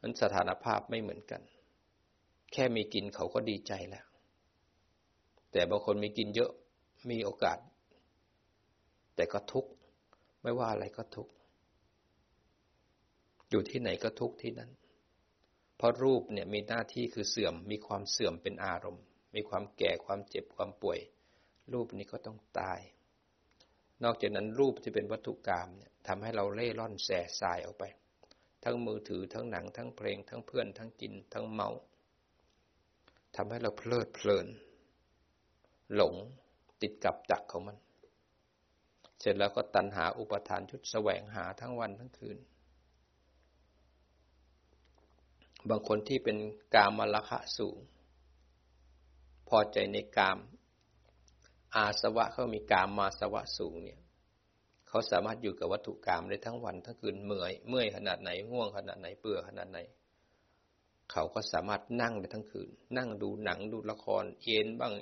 [0.00, 1.42] นั้นสถานภาพไม่เหมือนกัน
[2.52, 4.06] แค่มีกินเขาก็ดีใจแล้ว
[5.52, 6.50] แต่บางคนมีกินเยอะ
[7.10, 7.58] มีโอกาส
[9.14, 9.70] แต่ก็ทุกข์
[10.42, 11.32] ไม่ว่าอะไรก็ทุกข์
[13.50, 14.70] อยู่ที่ไหนก็ทุกข์ที่นั้น
[15.76, 20.98] เพราะรูปเนี่ยมีหน้าที่คือเสื่อม มีความเสื่อมเป็นอารมณ์ มีความแก่ความเจ็บความป่วย
[21.72, 22.80] รูปนี้ก็ต้องตาย
[24.04, 27.84] นอกจากนั้นรูปที่เป็นวัตถุกรรมเนี่ยทำให้เราเล่ร่อนแส่สายออกไป
[28.70, 31.68] ทั้งมือถือทั้งหนังทั้งเพลง ทั้งเพื่อนทั้งกิน ทั้งเมา
[33.36, 34.46] ทำให้เราเพลิดเพลิน
[35.94, 36.14] หลง
[36.82, 37.76] ติดกับดักของมัน
[39.20, 42.38] เสร็จแล้วก็ตันหาอุปทานชุดแสวงหาทั้งวันทั้งคืน
[45.68, 46.36] บางคนที่เป็น
[46.74, 47.78] กามลคะสูง
[49.48, 50.38] พอใจในกาม
[51.74, 54.00] อาสวะเขามีกามมาสวะสูงเนี่ย
[54.88, 59.78] เขาสามารถอยู่กับวัตถุกรรมได้ทั้งวันทั้งคืนเมื่อยเมื่อยขนาดไหนง่วงขนาดไหนเบื่อขนาดไหน
[61.12, 64.94] เขาก็สามารถนั่งได้ทั้งคืน นั่งดูหนังดูละครเอ็นบ้าง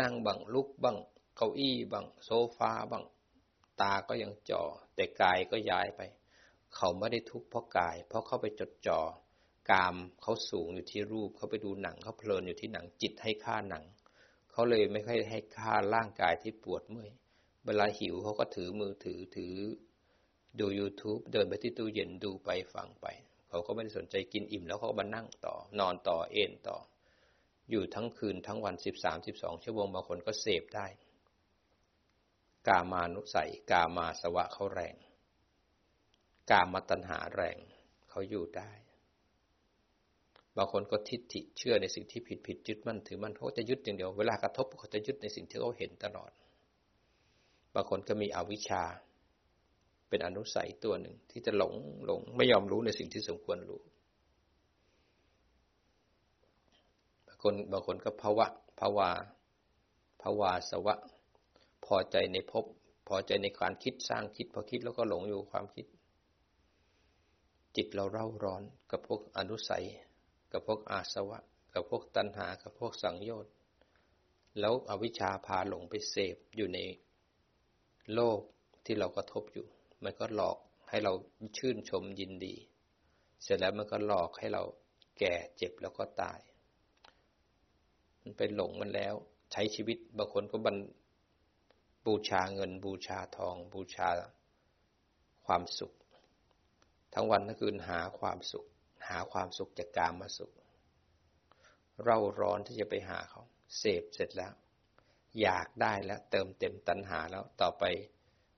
[0.00, 0.98] นั่งบังลุกบ้าง
[1.36, 3.04] เก้าอี้บ้างโซฟาบ้าง
[3.80, 4.62] ตาก็ยังจอ่อ
[4.94, 6.00] แต่กายก็ย้ายไป
[6.74, 9.00] เขาไม่ได้ทุกข์เพราะกาย เพราะเขาไปจดจอ่อ
[9.70, 13.84] กามเขาสูงอยู่ที่รูปเขาไปดูหนังเขาเพลินอยู่ที่หนังจิตให้ค่าหนัง
[14.50, 17.10] เขาเลยไม่ค่อยให้ค่าร่างกายที่ปวดเมื่อย
[17.66, 19.54] เวลาหิวเขาก็ถือมือถือถือ
[20.60, 23.06] ดู YouTube เดินไปที่ตู้เย็นดูไปฟังไป
[23.48, 26.78] เขาก็ไม่ได้สนใจกินอิ่มแล้วเขาก็มานั่งต่อ นอนต่อเอนต่อ
[27.70, 30.86] อยู่ทั้งคืนทั้งวันสิบสามสิบสองชั่วโมงบางคนก็เสพได้
[32.68, 34.96] กามานุสัย กามาสวะเขาแรง
[36.50, 37.58] กามาตัญหาแรง
[38.10, 38.70] เขาอยู่ได้
[40.56, 46.30] บางคนก็ทิฏฐิเชื่อในสิ่งที่ผิดผิดยึดมั่นถือมั่นเขาจะยึดอย่างเดียว เวลากระทบเขาจะยึดในสิ่งที่เขาเห็นตลอด
[47.76, 48.82] บางคนก็มีอวิชชา
[50.08, 51.74] เป็นอนุสัยตัวหนึ่งที่จะหลง
[52.06, 53.80] หลง ไม่ยอมรู้ในสิ่งที่สมควรรู้
[57.26, 58.46] บางคนบางคนก็ภาวะ
[58.80, 59.10] ภาวา
[60.22, 60.94] ภาวาสวะ
[61.86, 62.64] พอใจในภพ
[63.08, 65.86] พอใจในการคิดสร้างคิดพอคิดแล้วก็หลงอยู่ความคิด
[67.76, 69.84] จิตเราเร่าร้อนกับพวกอนุสัย
[70.52, 71.38] กับพวกอาสวะ
[71.74, 73.52] กับพวกตัณหา กับพวกสังโยชน์
[74.60, 76.78] แล้วอวิชชาพาหลงไปเสพอยู่ใน
[78.14, 78.40] โลก
[78.84, 79.66] ที่เรากระทบอยู่
[80.04, 81.12] มันก็หลอกให้เรา
[81.58, 82.54] ชื่นชมยินดี
[83.42, 84.62] เสร็จแล้วมันก็หลอกให้เรา
[85.18, 86.38] แก่เจ็บแล้วก็ตาย
[88.22, 89.14] มันไปหลงมันแล้ว
[89.52, 90.76] ใช้ชีวิตบางคนก็บัน
[92.06, 94.08] บูชาเงิน บูชาทอง บูชา
[95.46, 95.92] ความสุข
[97.14, 98.66] ทั้งวันทั้งคืนหาความสุข
[99.08, 100.52] หาความสุขจากกามมาสุข
[102.04, 103.42] เราร้อนที่จะไปหาเขา
[103.78, 104.52] เสพเสร็จแล้ว
[105.42, 107.84] อยากได้แล้วเติมเต็มตัณหาแล้วต่อไป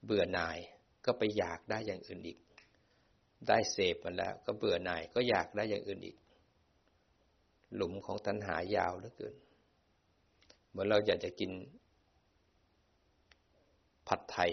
[0.04, 0.58] เบื่อหน่าย
[1.04, 2.38] ก็ไปอยากได้อย่างอื่นอีก
[3.48, 6.16] ได้เสพมาแล้ว ก็เบื่อหน่ายก็อยากได้อย่างอื่นอีก
[7.74, 9.34] หลุมของตัณหายาวเหลือเกิน
[10.68, 11.52] เหมือนเราอยากจะกิน
[14.08, 14.52] ผัดไทย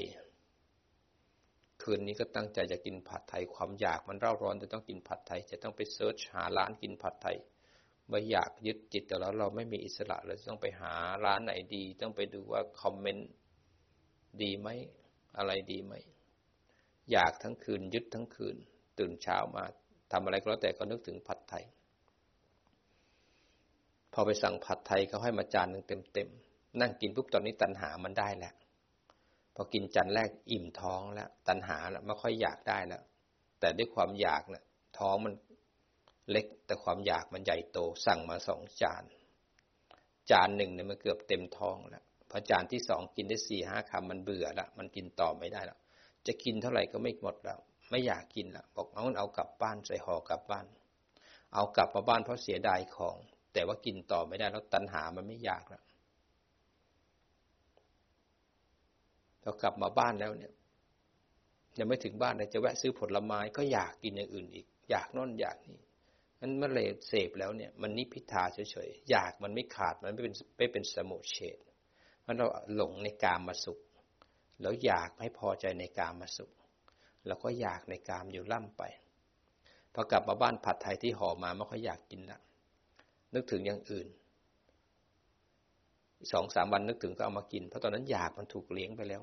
[1.82, 7.38] คืนนี้ก็ตั้งใจจะกินผัดไทยความอยากมันเร่าร้อนจะต้องกินผัดไทย จะต้องไปเซิร์ชหาร้านกินผัดไทย
[8.10, 10.94] ไม่อยากยึดจิตแต่แล้วเราไม่มีอิสระเราต้องไปหา
[11.26, 13.30] ร้านไหนดี ต้องไปดูว่าคอมเมนต์
[14.42, 14.70] ดีไหม
[15.38, 15.94] อะไรดีไหม
[17.12, 18.56] อยากทั้งคืนยึดทั้งคืน
[19.00, 19.64] ตื่นเช้ามา
[20.12, 21.66] ทำอะไรก็แล้วแต่ก็นึกถึงผัดไทย
[24.14, 28.54] พอไปสั่งผัดไทยเขาให้มาจานหนึ่งเต็มๆนั่งกินปุ๊บตอนนี้ตัณหามันได้แหล้ว
[29.56, 33.02] พอกินจานแรกอิ่มท้องแล้ว ตัณหาแล้วไม่ค่อยอยากได้แล้ว
[33.60, 34.64] แต่ด้วยความอยากเนะ่ย
[35.00, 35.34] ท้องมัน
[36.32, 39.04] เล็กแต่ความอยากมันใหญ่โตสั่งมาสองจาน
[40.32, 45.80] จานหนึ่งเนี่ยมันเกือบเต็มท้องแล้วพอจานที่สองกินได้สี่ห้าคำมันเบื่อละมันกินต่อไม่ได้แล้ว
[46.28, 47.60] จะกินเท่าไหร่ก็ไม่หมดแล้ว
[47.90, 50.66] ไม่อยากกินละบอกเอาเอากลับบ้านใส่ห่อกลับบ้าน
[51.54, 53.18] เอากลับมาบ้านเพราะเสียดายของ
[53.54, 55.84] แต่ว่ากินต่อไม่ได้แล้วตัณหามันไม่อยากแล้ว
[59.42, 60.54] เรากลับมาบ้านแล้วเนี่ย
[61.78, 65.80] ยังไม่ถึงบ้านเลยจะแวะซื้อผลไม้ก็อยากกินอย่างอื่นอีก อยากนอนอยากนี่
[66.40, 71.58] มันเมื่อเลเสพแล้วเนี่ยมันนิพิทาเฉยๆ อยากมันไม่ขาดมันไม่เป็นไม่เป็นสมุเฉด
[72.26, 73.80] มันเราหลงในกามมาสุข
[74.62, 76.52] แล้วอยากไม่พอใจในกามมาสุข
[77.28, 78.84] แล้วก็อยากในกามอยู่ล่ำไป
[79.94, 82.40] พอกลับมาบ้านผัดไทยที่ห่อมาไม่ค่อยอยากกินละ
[83.34, 84.08] นึกถึงอย่างอื่น
[86.32, 89.22] สองสามวันนึกถึงก็เอามากิน เพราะตอนนั้นอยากมันถูกเลี้ยงไปแล้ว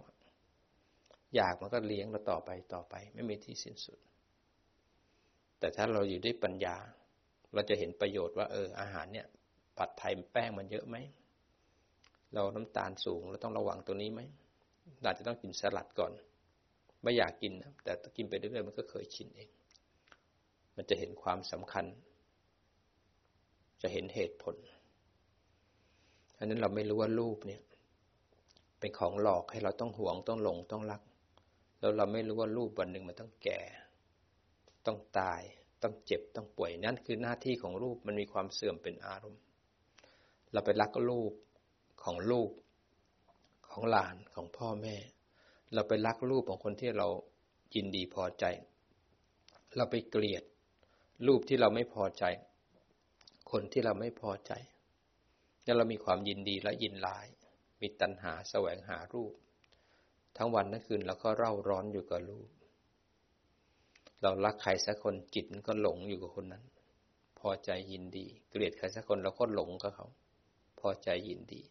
[1.36, 3.98] อยากมันก็เลี้ยงเราต่อไปต่อไป ไม่มีที่สิ้นสุด
[5.58, 6.76] แต่ถ้าเราอยู่ด้วยปัญญา
[7.54, 9.26] เราจะเห็นประโยชน์ว่า เอออาหารเนี่ย
[9.78, 10.96] ผัดไทยแป้งมันเยอะไหม
[12.34, 14.20] เราน้ำตาลสูงเราต้องระวังตัวนี้ไหม
[15.04, 16.12] อาจจะต้องกินสลัดก่อน
[17.02, 19.50] ไม่อยากกินนะแต่กินไปเรื่อยๆมันก็เคยชินเอง
[20.76, 21.84] มันจะเห็นความสำคัญ
[23.82, 24.54] จะเห็นเหตุผล
[26.38, 27.60] อันนั้นเราไม่รู้ว่ารูปเนี่ย
[28.78, 31.00] เป็นของหลอกให้เราต้องห่วงต้องหลงต้องรัก
[31.80, 33.60] แล้วเราไม่รู้ว่ารูปวันหนึ่งมันต้องแก่
[34.86, 35.42] ต้องตาย
[35.82, 39.42] ต้องเจ็บต้องป่วยนั่นคือหน้าที่ของรูปมันมีความเสื่อมเป็นอารมณ์
[40.52, 41.32] เราไปรักรูป
[42.04, 42.50] ของลูก
[43.68, 44.96] ของหลานของพ่อแม่
[45.74, 47.08] เราไปรักรูปของคนที่เรา
[47.74, 48.44] ยินดีพอใจ
[49.76, 50.42] เราไปเกลียด
[51.26, 52.24] รูปที่เราไม่พอใจ
[53.50, 54.52] คนที่เราไม่พอใจ
[55.64, 57.26] แล้วเรามีความยินดีและยินร้าย
[57.80, 59.32] มีตัณหาแสวงหารูป
[60.36, 62.48] ทั้งวันทั้งคืนเราก็เร่าร้อนอยู่กับรูป
[64.22, 66.64] เรารักใครสักคนจิตก็หลงอยู่กับคนนั้น
[67.38, 70.06] พอใจยินดี เกลียดใครสักคนเราก็หลงกับเขา
[70.80, 71.62] พอใจยินดี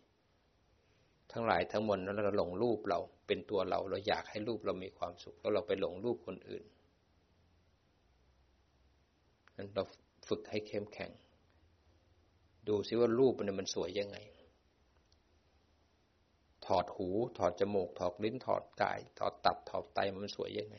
[1.31, 6.63] ทั้งหลายทั้งมวลแล้วเราหลงรูปเราเป็นตัวเราเราอยากให้รูปเรามีความสุข แล้วเราไปหลงรูปคนอื่น
[9.57, 9.83] นั้นเรา
[10.27, 11.11] ฝึกให้เข้มแข็ง
[12.67, 14.17] ดูซิว่ารูปมันมันสวยยังไง
[16.65, 20.77] ถอดหู ถอดจมูก ถอดลิ้น ถอดกาย ถอดตับ ถอดไตมันสวยยังไง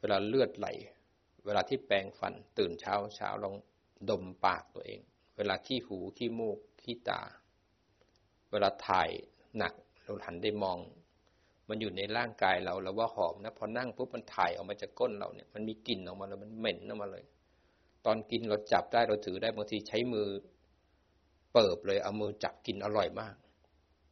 [0.00, 0.68] เวลาเลือดไหล
[1.44, 3.54] เวลาที่แปรงฟันตื่นเช้าเช้าลอง
[4.10, 5.00] ดมปากตัวเอง
[5.36, 7.22] เวลาขี้หูขี้มูกขี้ตา
[8.50, 9.08] เวลาถ่าย
[9.58, 10.78] หนักเราหันได้มอง
[11.68, 17.24] มันอยู่ในร่างกายเราแล้วว่าหอมนะพอนั่งปุ๊บมันถ่ายออกมาจากก้นเราเนี่ยมันมีกลิ่นออกมาแล้วมันเหม็นออกมาเลย
[18.06, 20.28] ตอนกินเราจับได้เราถือได้บางทีใช้มือ
[21.52, 23.34] เปิบเลยเอามือจับกินอร่อยมาก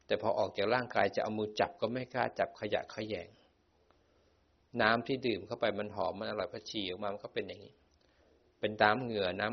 [0.06, 3.28] แต่พอออกจากร่างกายจะเอามือจับก็ไม่กล้าจับขยะขยง
[4.82, 7.74] น้ำที่ดื่มเข้าไปมันหอมมันอร่อยพอฉี่ออกมามันก็เป็นอย่างนี้
[8.60, 9.48] เป็นน้ำเหงื่อน้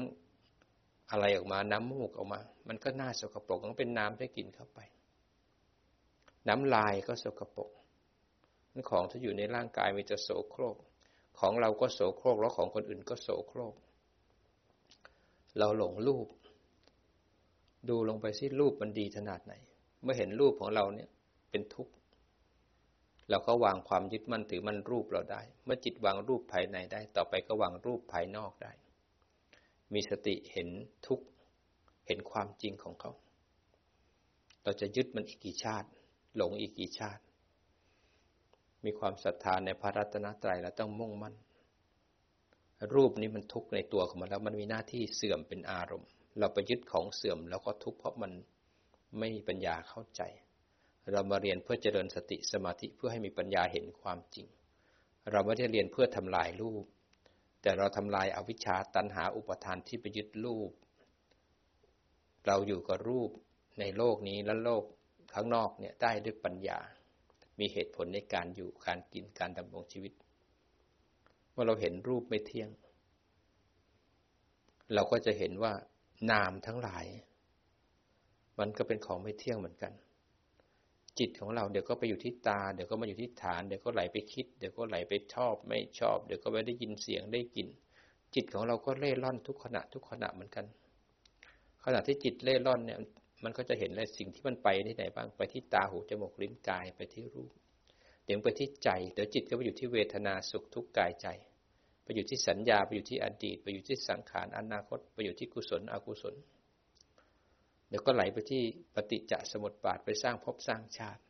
[0.51, 4.79] ำอะไรออกมา น้ำมูกออกมา มันก็น่าสกปรกต้องเป็นน้ำที่กินเข้าไป
[6.47, 7.69] น้ำลายก็สกปรก
[8.71, 10.77] นั่นของที่อยู่ในร่างกายมีจะโสโครก
[11.39, 13.73] ของเราก็โสโครกแล้วของคนอื่นก็โสโครก
[15.57, 16.27] เราหลงรูป
[17.89, 19.53] ดูลงไปสิรูปมันดีขนาดไหน
[20.01, 21.10] เมื่อเห็นรูปของเราเนี่ย
[21.49, 21.93] เป็นทุกข์
[23.32, 28.74] เราก็วางความยึดมั่นถือมั่นรูปเราได้ เมื่อจิตวางรูปภายในได้ ต่อไปก็วางรูปภายนอกได้
[29.94, 30.70] มีสติเห็น
[31.08, 31.20] ทุก
[32.08, 33.12] เห็นความจริงของเขา
[34.63, 35.88] เราจะยึดมันอีกกี่ชาติ
[36.38, 37.24] หลงอีกกี่ชาติ
[38.86, 41.36] มีความศรัทธาในพระรัตนตรัยแล้วต้องมุ่งมั่น
[42.96, 48.32] รูปนี้มันทุกข์ในตัวของมันแล้ว มันมีหน้าที่เสื่อมเป็นอารมณ์ เราไปยึดของเสื่อมแล้วก็ทุกข์เพราะมัน
[49.20, 50.22] ไม่มีปัญญาเข้าใจ
[51.12, 54.47] เรามาเรียนเพื่อเจริญสติสมาธิเพื่อให้มีปัญญาเห็นความจริง
[55.32, 56.86] เราไม่ได้เรียนเพื่อทำลายรูป
[57.62, 60.71] แต่เราทำลายอาวิชชาตันหาอุปทานที่ไปยึดรูป
[62.47, 63.30] เราอยู่กับรูป
[63.80, 64.84] ในโลกนี้และโลก
[65.34, 66.80] ข้างนอกเนี่ยได้ด้วยปัญญา
[67.60, 70.13] มีเหตุผลในการอยู่การกินการดำรงชีวิต
[71.52, 72.69] เมื่อเราเห็นรูปไม่เที่ยง
[74.93, 75.74] เราก็จะเห็นว่า
[76.32, 77.06] นามทั้งหลาย
[78.60, 79.93] มันก็เป็นของไม่เที่ยงเหมือนกัน
[81.19, 87.67] จิตของเราเดี๋ยวก็ไปอยู่ที่ตา เดี๋ยวก็มาอยู่ที่ฐาน เดี๋ยวก็ไหลไปคิด เดี๋ยวก็ไหลไปชอบไม่ชอบ เดี๋ยวก็ไปได้ยินเสียงได้กลิ่น
[88.36, 90.65] จิตของเราก็เล่ร่อนทุกขณะทุกขณะเหมือนกัน
[91.86, 93.00] ขณะที่จิตเล่ร่อนเนี่ย
[93.43, 97.52] มันก็จะเห็นเลยสิ่งที่มันไปที่ไหนบ้าง ไปที่ตาหูจมูกลิ้นกายไปที่รูป
[98.26, 101.28] เดี๋ยวไปที่ใจ เดี๋ยวจิตก็ไปอยู่ที่เวทนาสุขทุกข์กายใจ
[102.04, 106.36] ไปอยู่ที่สัญญา ไปอยู่ที่อดีต ไปอยู่ที่สังขารอนาคต ไปอยู่ที่กุศลอกุศล
[107.91, 108.63] เดี๋ยวก็ไหลไปที่
[108.95, 111.21] ปฏิจจสมุปบาทไปสร้างภพสร้างชาติ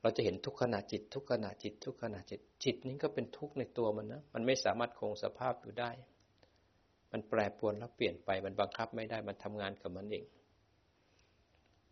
[0.00, 5.90] เราจะเห็นทุกขณะจิต ทุกขณะจิต ทุกขณะจิต จิตนี้ก็เป็นทุกข์ในตัวมันนะ มันไม่สามารถคงสภาพอยู่ได้
[7.12, 10.26] มันแปรปรวนแล้วเปลี่ยนไป มันบังคับไม่ได้ มันทำงานกับมันเอง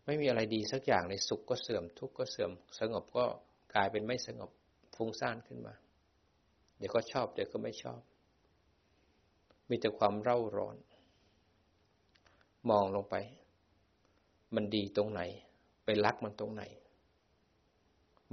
[0.05, 3.25] ไม่มีอะไรดีสักอย่างในสุขก็เสื่อม ทุกข์ก็เสื่อม สงบก็
[3.75, 4.51] กลายเป็นไม่สงบ
[4.95, 5.73] ฟุ้งซ่านขึ้นมา
[6.77, 8.01] เดี๋ยวก็ชอบ เดี๋ยวก็ไม่ชอบ
[9.69, 10.75] มีแต่ความเร่าร้อน
[12.69, 13.15] มองลงไป
[14.55, 15.21] มันดีตรงไหน
[15.85, 16.63] ไปรักมันตรงไหน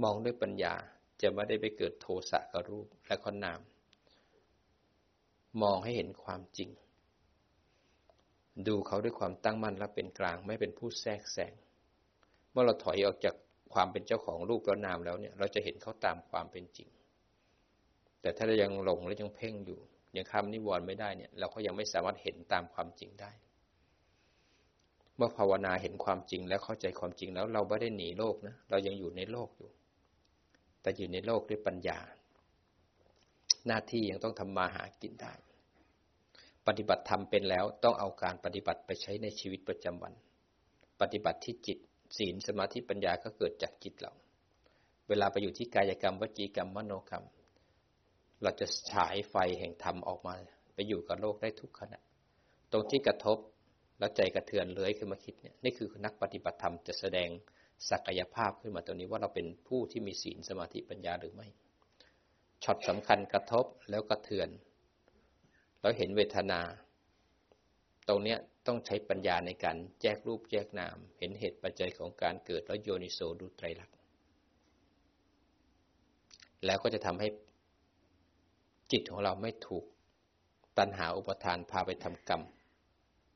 [0.03, 0.73] มองด้วยปัญญา
[1.21, 3.59] จะไม่ได้ไปเกิดโทสะกับรูปและข้อนาม
[5.61, 6.69] มองให้เห็นความจริง
[8.67, 11.53] ดูเขาด้วยความตั้งมั่นและเป็นกลางไม่เป็นผู้แทรกแซง
[12.51, 13.35] เมื่อเราถอยออกจาก
[13.73, 16.89] ความเป็นเจ้าของรูปและนามแล้วเนี่ย เราจะเห็นเขาตามความเป็นจริง
[18.21, 19.79] แต่ถ้าเรายังหลงและยังเพ่งอยู่
[20.15, 23.31] ยังคำนิวรณ์ไม่ได้เนี่ย เราก็ยังไม่สามารถเห็นตามความจริงได้
[25.17, 29.69] เมื่อภาวนาเห็นความจริงแล้วเข้าใจความจริงแล้วเราไม่ได้หนีโลกนะ เรายังอยู่ในโลกอยู่
[30.81, 31.99] แต่อยู่ในโลกด้วยปัญญา
[33.67, 35.33] หน้าที่ยังต้องทำมาหากินได้
[36.67, 40.13] ปฏิบัติธรรมเป็นแล้วต้องเอาการปฏิบัติไปใช้ในชีวิตประจำวัน
[41.01, 41.77] ปฏิบัติที่จิต
[42.17, 44.13] ศีลสมาธิปัญญาก็เกิดจากจิตเรา
[45.07, 47.25] เวลาไปอยู่ที่กายกรรมวจีกรรมมโนกรรม
[48.41, 50.33] เราจะฉายไฟแห่งธรรมออกมา
[50.73, 51.99] ไปอยู่กับโลกได้ทุกขณะ
[52.71, 53.37] ตรงที่กระทบ
[54.03, 57.29] แล้วใจกระเทือนเลื้อยขึ้นมาคิดเนี่ยนี่คือนักปฏิบัติธรรมจะแสดง
[57.89, 61.47] ศักยภาพขึ้นมาตรงนี้ว่าเราเป็นผู้ที่มีศีลสมาธิปัญญาหรือไม่
[62.63, 64.49] ช็อตสำคัญกระทบแล้วกระเทือน
[65.81, 66.61] แล้วเห็นเวทนา
[68.07, 68.37] ตรงเนี้ย
[68.67, 73.97] ต้องใช้ปัญญาในการแยกรูปแยกนาม เห็นเหตุปัจจัยของการเกิดแล้วโยนิโสดูไตรลักษณ์
[76.65, 77.27] แล้วก็จะทำให้
[78.91, 79.83] จิตของเราไม่ถูก
[80.77, 82.43] ตัณหาอุปทานพาไปทำกรรม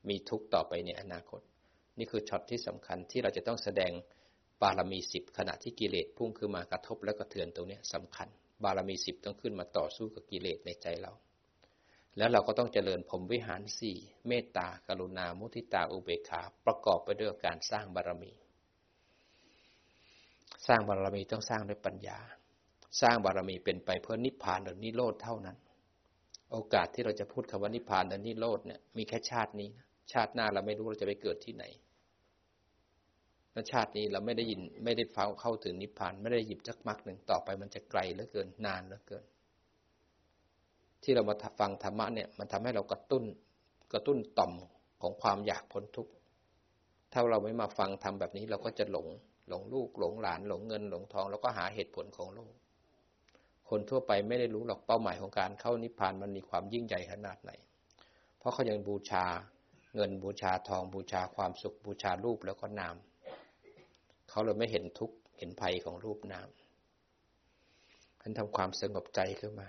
[0.08, 1.40] มีทุกข์ต่อไปในอนาคต
[1.98, 3.92] นี่คือช็อตที่สำคัญที่เราจะต้องแสดง
[4.62, 8.28] บารมีสิบขณะที่กิเลสพุ่งขึ้นมากระทบและกระเทือนตรงนี้สำคัญ
[8.64, 11.12] บารมีสิบต้องขึ้นมาต่อสู้กับกิเลสในใจเรา
[12.16, 13.96] แล้วเราก็ต้องเจริญพรมวิหารสี่
[14.28, 18.32] เมตตากรุณา มุทิตาอุเบกขาประกอบไปด้วยการสร้างบารมี
[20.66, 22.18] สร้างบารมีต้องสร้างด้วยปัญญา
[23.00, 25.56] สร้างบารมีเป็นไปเพื่อนิพพานหรือนิโรธเท่านั้น
[26.52, 31.64] โอกาสที่เราจะพูดคำว่านิพพานหรือนิโรธเนี่ยมีแค่ชาตินี้นะ ชาติหน้าเราไม่รู้เราจะไปเกิดที่ไหน
[33.72, 39.24] ชาตินี้เราไม่ได้ยินไม่ได้ฟังเข้าถึงนิพพาน ไม่ได้หยิบจักมักหนึ่งต่อไปมันจะไกลเหลือเกินนานเหลือเกิน
[41.02, 43.24] ที่เรามาฟังธรรมะเนี่ยมันทำให้เรากระตุ้น
[43.92, 44.52] กระตุ้นต่อม
[45.02, 46.12] ของความอยากพ้นทุกข์
[47.12, 49.06] ถ้าเราไม่มาฟังทำแบบนี้เราก็จะหลง
[49.48, 52.52] หลงลูกหลงหลานหลงเงินหลงทอง แล้วก็หาเหตุผลของโลก
[53.68, 57.50] คนทั่วไปไม่ได้รู้หรอกเป้าหมายของการเข้านิพพานมันมีความยิ่งใหญ่ขนาดไหน
[58.38, 59.24] เพราะเขายังบูชา
[59.94, 62.96] เงินบูชาทองบูชาความสุขบูชารูปแล้วก็นาม
[64.28, 66.48] เขาเลยไม่เห็นทุกข์เห็นภัยของรูปนาม
[68.20, 69.68] ท่านทำความสงบใจขึ้นมา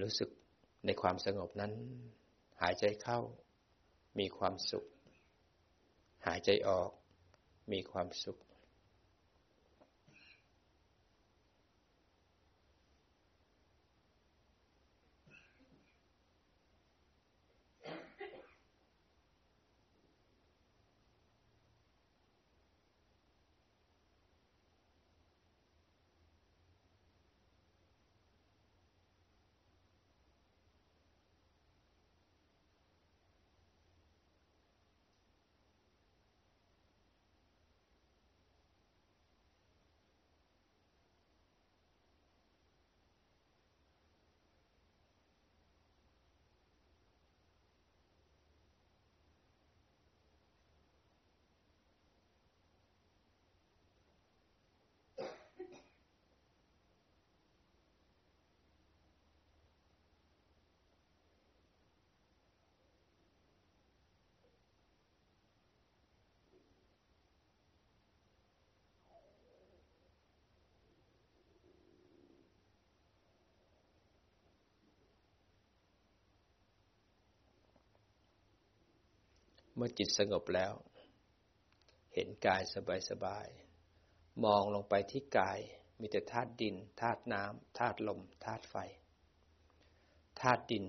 [0.00, 0.28] รู้สึก
[0.86, 1.72] ในความสงบนั้น
[2.62, 3.20] หายใจเข้า
[4.18, 4.84] มีความสุข
[6.26, 6.90] หายใจออก
[7.72, 8.38] มีความสุข
[79.74, 80.72] เมื่อจิตสงบแล้ว
[82.14, 82.62] เห็นกาย
[83.10, 85.58] สบายๆ มองลงไปที่กาย
[86.00, 88.76] มีแต่ธาตุดินธาตุน้ำธาตุลมธาตุไฟ
[90.40, 90.84] ธาตุดิน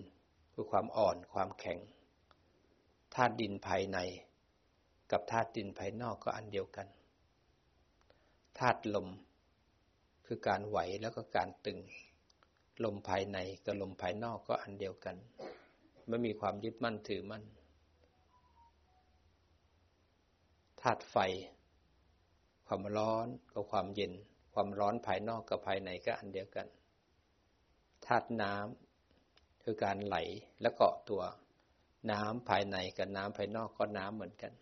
[0.53, 1.79] คือความอ่อนความแข็ง
[3.15, 3.97] ธาตุดินภายใน
[5.11, 6.88] กับธาตุดินภายนอกก็อันเดียวกัน
[8.59, 9.07] ธาตุลม
[10.25, 11.79] คือการไหวแล้วก็การตึง
[12.84, 15.15] ลมภายในกับลมภายนอกก็อันเดียวกัน
[16.07, 17.43] ไม่มีความยึดมั่นถือมั่น
[20.88, 21.17] ธาตุไฟ
[22.67, 24.13] ความร้อนกับความเย็น
[24.53, 26.67] ความร้อนภายนอกกับภายในก็อันเดียวกัน
[28.05, 30.17] ธาตุน้ำคือการไหล
[30.61, 31.23] และเกาะตัว
[32.11, 34.53] น้ำภายในกับน้ำภายนอกก็น้ำเหมือนกัน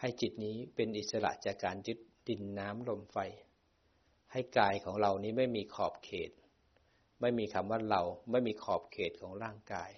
[0.00, 1.98] ให้จิตนี้เป็นอิสระจากการยึด
[2.28, 3.18] ดินน้ำลมไฟ
[4.32, 6.30] ให้กายของเรานี้ไม่มีขอบเขต
[7.20, 9.90] ไม่มีคำว่าเราไม่มีขอบเขตของร่างกาย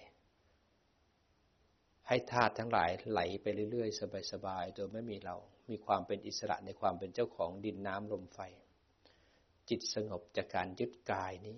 [2.07, 5.37] ให้ธาตุทั้งหลายไหลไปเรื่อย ๆ สบายๆ โดยไม่มีเรา
[5.69, 8.39] มีความเป็นอิสระในความเป็นเจ้าของดินน้ำลมไฟ
[9.69, 11.57] จิตสงบจากการยึดกายนี้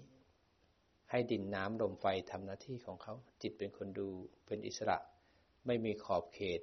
[1.11, 4.07] ให้ดินน้ำลมไฟทำหน้าที่ของเขา จิตเป็นคนดู
[4.45, 4.97] เป็นอิสระ
[5.65, 6.61] ไม่มีขอบเขต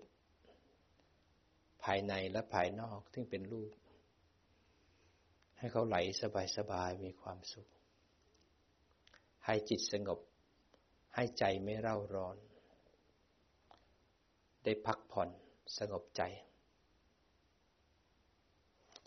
[1.85, 3.72] ภายในและภายนอกที่เป็นรูป
[5.59, 5.97] ให้เขาไหล
[6.57, 7.68] สบายๆ มีความสุข
[9.47, 10.20] ให้จิตสงบ
[11.14, 12.37] ให้ใจไม่เร่าร้อน
[14.65, 15.29] ได้พักผ่อน
[15.79, 16.23] สงบใจ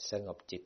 [0.10, 0.64] สงบจิต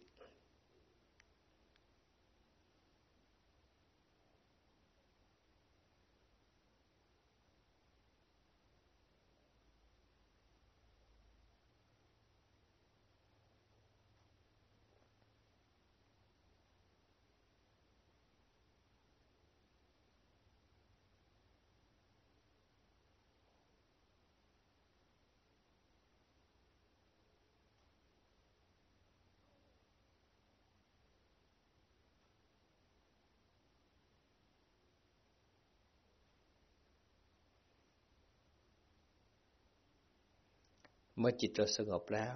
[41.22, 42.36] เมื่อจิตเราสงบแล้ว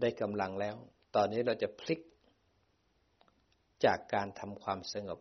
[0.00, 0.76] ได้กำลังแล้ว
[1.14, 2.00] ตอนนี้เราจะพลิก
[3.84, 5.20] จากการทำความสงบ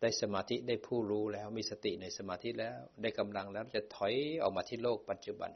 [0.00, 5.50] ได้สมาธิได้ผู้รู้แล้ว มีสติในสมาธิแล้ว ได้กำลังแล้วจะถอยออกมาที่โลกปัจจุบัน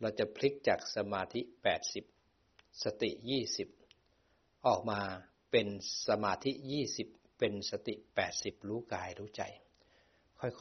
[0.00, 2.04] เราจะพลิกจากสมาธิแปดสิบ
[2.84, 3.68] สติยี่สิบ
[4.66, 5.00] ออกมา
[5.50, 5.66] เป็น
[6.08, 7.08] สมาธิยี่สิบ
[7.38, 9.42] เป็นสติแปดสิบรู้กายรู้ใจ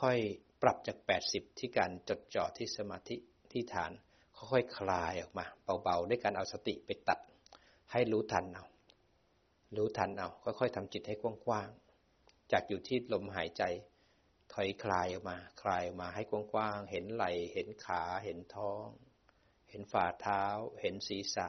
[0.02, 3.18] ค่อยๆ ปรับจากแปดสิบที่การจดจ่อที่สมาธิ
[3.56, 3.92] ที่ฐาน
[4.52, 5.46] ค่อยๆคลายออกมา
[5.84, 7.20] เบาๆด้วยการเอาสติไปตัด
[7.92, 8.66] ให้รู้ทันเอา
[9.76, 13.64] รู้ทันเอาค่อยๆทำจิตให้กว้างๆจากอยู่ที่ลมหายใจ
[14.54, 18.88] ถอยคลายออกมา คลายออกมาให้กว้างๆเห็นไหล่เห็นขาเห็นท้อง
[19.70, 20.44] เห็นฝ่าเท้า
[20.82, 21.48] เห็นศีรษะ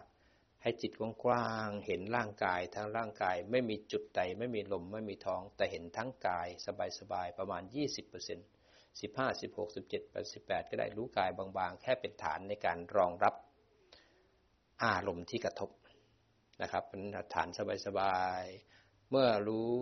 [0.63, 6.49] ให้จิตกว้างๆเห็นร่างกายทั้งร่างกายไม่มีจุดใด ไม่มีลมไม่มีท้อง แต่เห็นทั้งกาย
[7.01, 8.56] สบายๆประมาณ 20%
[9.01, 13.35] สิบห้าสิบหกสิบเจ็ดแปดสิบแปดก็ได้รู้กายบางๆ แค่เป็นฐานในการรองรับ
[14.85, 15.71] อารมณ์ที่กระทบ
[16.63, 17.03] นะครับเป็น
[17.35, 17.49] ฐาน
[17.87, 19.77] สบายๆ เมื่อรู้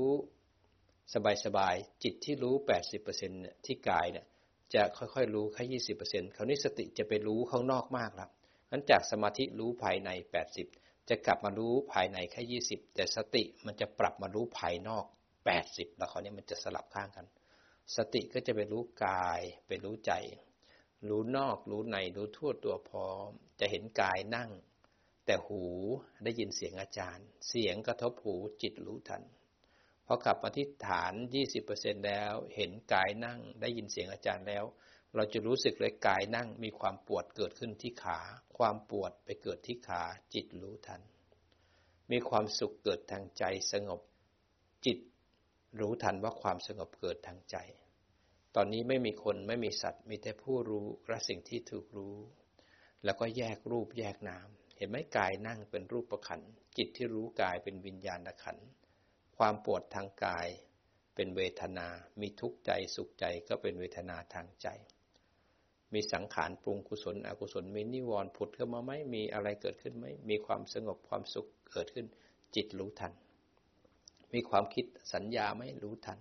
[1.44, 3.30] สบายๆ จิตที่รู้แปดสิบเปอร์เซ็น
[3.66, 4.26] ที่กายเนี่ย
[4.74, 8.30] จะค่อยๆ รู้แค่ยี่สิบเปอร์เซ็นต์คราวนี้สติจะไปรู้ข้างนอกมากแล้ว
[8.70, 10.66] นั้นจากสมาธิรู้ภายในแปดสิบ
[11.08, 15.04] จะกลับมารู้ภายในแค่ยี่สิบแต่สติมันจะปรับมารู้ภายนอก
[15.46, 17.26] แปดสิบแล้วคราวนี้มันจะสลับข้างกัน
[17.96, 20.12] สติก็จะไปรู้กายไปรู้ใจ
[21.08, 23.28] รู้นอกรู้ในรู้ทั่วตัวพร้อม
[23.60, 24.50] จะเห็นกายนั่ง
[25.26, 25.64] แต่หู
[26.24, 29.22] ได้ยินเสียงอาจารย์ เสียงกระทบหูจิตรู้ทัน
[30.06, 31.14] พอกลับมาที่ฐาน
[31.60, 34.64] 20%แล้ว เห็นกายนั่งได้ยินเสียงอาจารย์แล้ว
[35.14, 38.20] เราจะรู้สึกเลยกายนั่งมีความปวดเกิดขึ้นที่ขา
[38.58, 40.02] ความปวดไปเกิดที่ขา
[40.34, 41.02] จิตรู้ทัน
[42.10, 44.00] มีความสุขเกิดทางใจสงบ
[44.86, 44.98] จิต
[45.80, 47.56] รู้ทันว่าความสงบเกิดทางใจ
[48.54, 52.16] ตอนนี้ไม่มีคนไม่มีสัตว์ มีแต่ผู้รู้และสิ่งที่ถูกรู้
[53.04, 56.40] แล้วก็แยกรูปแยกนาม เห็นไหมกายนั่งเป็นรูปประขัน
[56.76, 58.58] จิตที่รู้กายเป็นวิญญาณขัน
[59.36, 60.48] ความปวดทางกาย
[61.14, 61.88] เป็นเวทนา
[62.20, 64.68] มีทุกข์ใจสุขใจก็เป็นเวทนาทางใจ
[65.94, 72.06] มีสังขารปรุงกุศลอกุศลมีนิวรณ์ผุดขึ้นมาไหมมีอะไรเกิดขึ้นไหมมีความสงบความสุขเกิดขึ้น
[72.54, 73.12] จิตรู้ทัน
[74.34, 76.18] มีความคิดสัญญาไม่รู้ทัน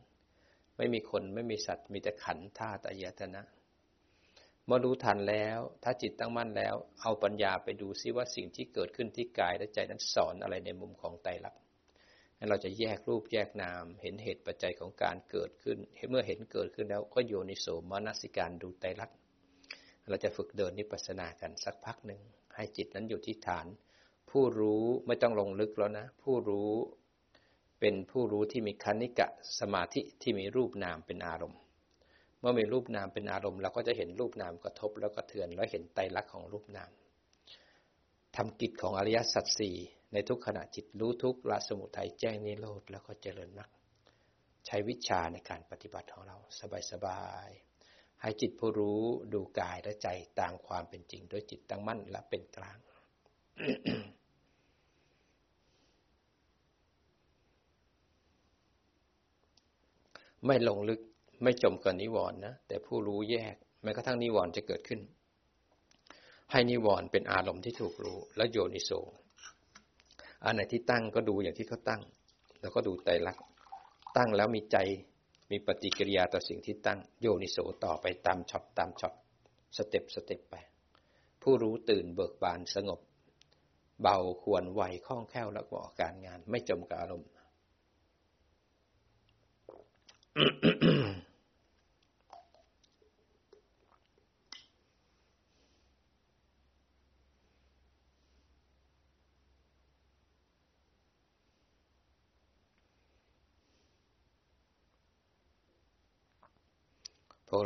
[0.78, 3.44] ไม่มีคนไม่มีสัตว์ มีแต่ขันธาตุอายตนะ
[4.66, 11.62] เมื่อรู้ทันแล้ว ถ้าจิตตั้งมั่นแล้ว เอาปัญญาไปดูซิว่าสิ่งที่เกิดขึ้นที่กายและใจนั้นสอนอะไรในมุมของไตรลักษณ์
[12.50, 15.78] เราจะแยกรูปแยกนาม เห็นเหตุปัจจัยของการเกิดขึ้น
[16.10, 19.18] เมื่อเห็นเกิดขึ้นแล้วก็โยนิโสมนสิการดูไตรลักษณ์
[20.10, 22.22] เราจะฝึกเดินนิพพานากันสักพักหนึ่ง
[22.56, 23.68] ให้จิตนั้นอยู่ที่ฐาน
[24.30, 26.72] ผู้รู้ไม่ต้องลงลึกแล้วนะ ผู้รู้
[27.86, 29.28] เป็นผู้รู้ที่มีคณิกะ
[29.60, 31.60] สมาธิที่มีรูปนามเป็นอารมณ์
[32.40, 36.92] เมื่อมีรูปนามเป็นอารมณ์เราก็จะเห็นรูปนามกระทบแล้วก็เทือนแล้วเห็นไตรลักษณ์ของรูปนาม
[38.36, 39.76] ทำกิจของอริยสัจสี่
[40.14, 43.70] ในทุกขณะจิตรู้ทุกละสมุทัยแจ้งนิโรธแล้วก็เจริญมรรค
[44.66, 46.38] ใช้วิชาในการปฏิบัติของเรา
[46.92, 49.02] สบายๆให้จิตผู้รู้
[49.34, 50.08] ดูกายและใจ
[50.40, 52.78] ตามความเป็นจริง ด้วยจิตตั้งมั่นและเป็นกลาง
[60.46, 61.00] ไม่ลงลึก
[61.44, 65.00] ไม่จมกับนิวรณ์นะแต่ผู้รู้แยกแม้กระทั่งนิวรณ์จะเกิดขึ้น
[66.52, 68.92] ให้นิวรณ์เป็นอารมณ์ที่ถูกรู้แล้วโยนิโส
[70.44, 72.02] อันไหนที่ตั้งก็ดูอย่างที่เขาตั้ง
[72.62, 73.44] แล้วก็ดูไตรลักษณ์
[74.18, 74.78] ตั้งแล้วมีใจ
[75.52, 79.14] มีปฏิกิริยาต่อสิ่งที่ตั้งโยนิโสต่อไปตามช็อตตามช็อต
[79.78, 80.56] สเต็ปสเต็ปไป
[81.42, 83.00] ผู้รู้ตื่นเบิกบานสงบ
[84.02, 87.30] เบาควรไวคล่องแคล่วแล้วก็การงาน ไม่จมกับอารมณ์
[90.34, 90.44] พวก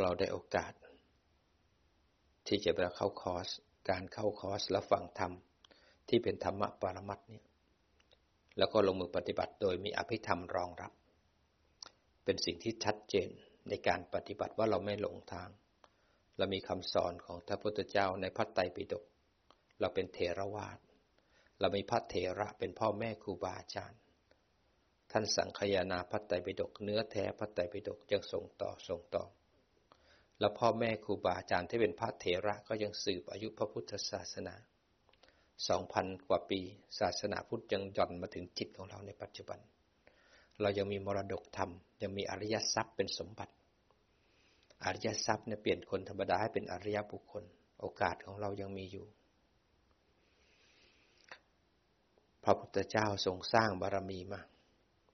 [0.02, 0.74] เราได้โอกาส
[2.48, 3.48] ที่จะไปเข้าคอร์ส
[3.90, 5.32] การเข้าคอร์สแล้วฟังธรรม
[6.10, 7.46] ที่เป็นธรรมะปรมัตเนี่ย
[8.58, 10.92] แล้วก็ลงมือปฏิบัติโดยมีอภิธรรมรองรับ
[12.30, 13.30] เป็นสิ่งที่ชัดเจน
[13.70, 15.50] ในการปฏิบัติว่าเราไม่หลงทาง
[16.38, 19.04] เรามีคำสอนของพระพุทธเจ้าในพระไตรปิฎก
[19.80, 20.80] เราเป็นเทรวาส
[21.60, 24.00] เรามีพระเถระเป็นพ่อแม่ครูบาอาจารย์
[25.12, 29.24] ท่านสังคยานาพระไตรปิฎกเนื้อแท้พระไตรปิฎกยังส่งต่อส่งต่อ
[30.40, 34.56] แล้วพ่อแม่ครูบาอาจารย์ที่เป็นพระเถระก็ยังสืบอายุพระพุทธศาสนา
[35.68, 36.60] สองพันกว่าปี
[37.00, 39.62] ศาสนาพุทธยังย่อนมาถึงจิตของเราในปัจจุบัน
[40.62, 43.54] เรายังมีมรดกธรรม ยังมีอริยทรัพย์เป็นสมบัติ
[44.86, 47.44] อริยทรัพย์เนี่ยเปลี่ยนคนธรรมดาให้เป็นอริยบุคคล
[47.80, 49.06] โอกาสของเรายังมีอยู่
[52.44, 54.42] พระพุทธเจ้าทรงสร้างบารมีมา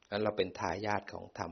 [0.10, 1.52] งั้นเราเป็นทายาทของธรรม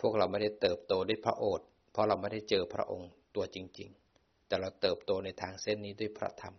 [0.00, 6.54] พวกเราไม่ได้เติบโตด้วยพระโอษฐ์เพราะเราไม่ได้เจอพระองค์ตัวจริง ๆ แต่เราเติบโตในทางเส้นนี้ด้วยพระธรรม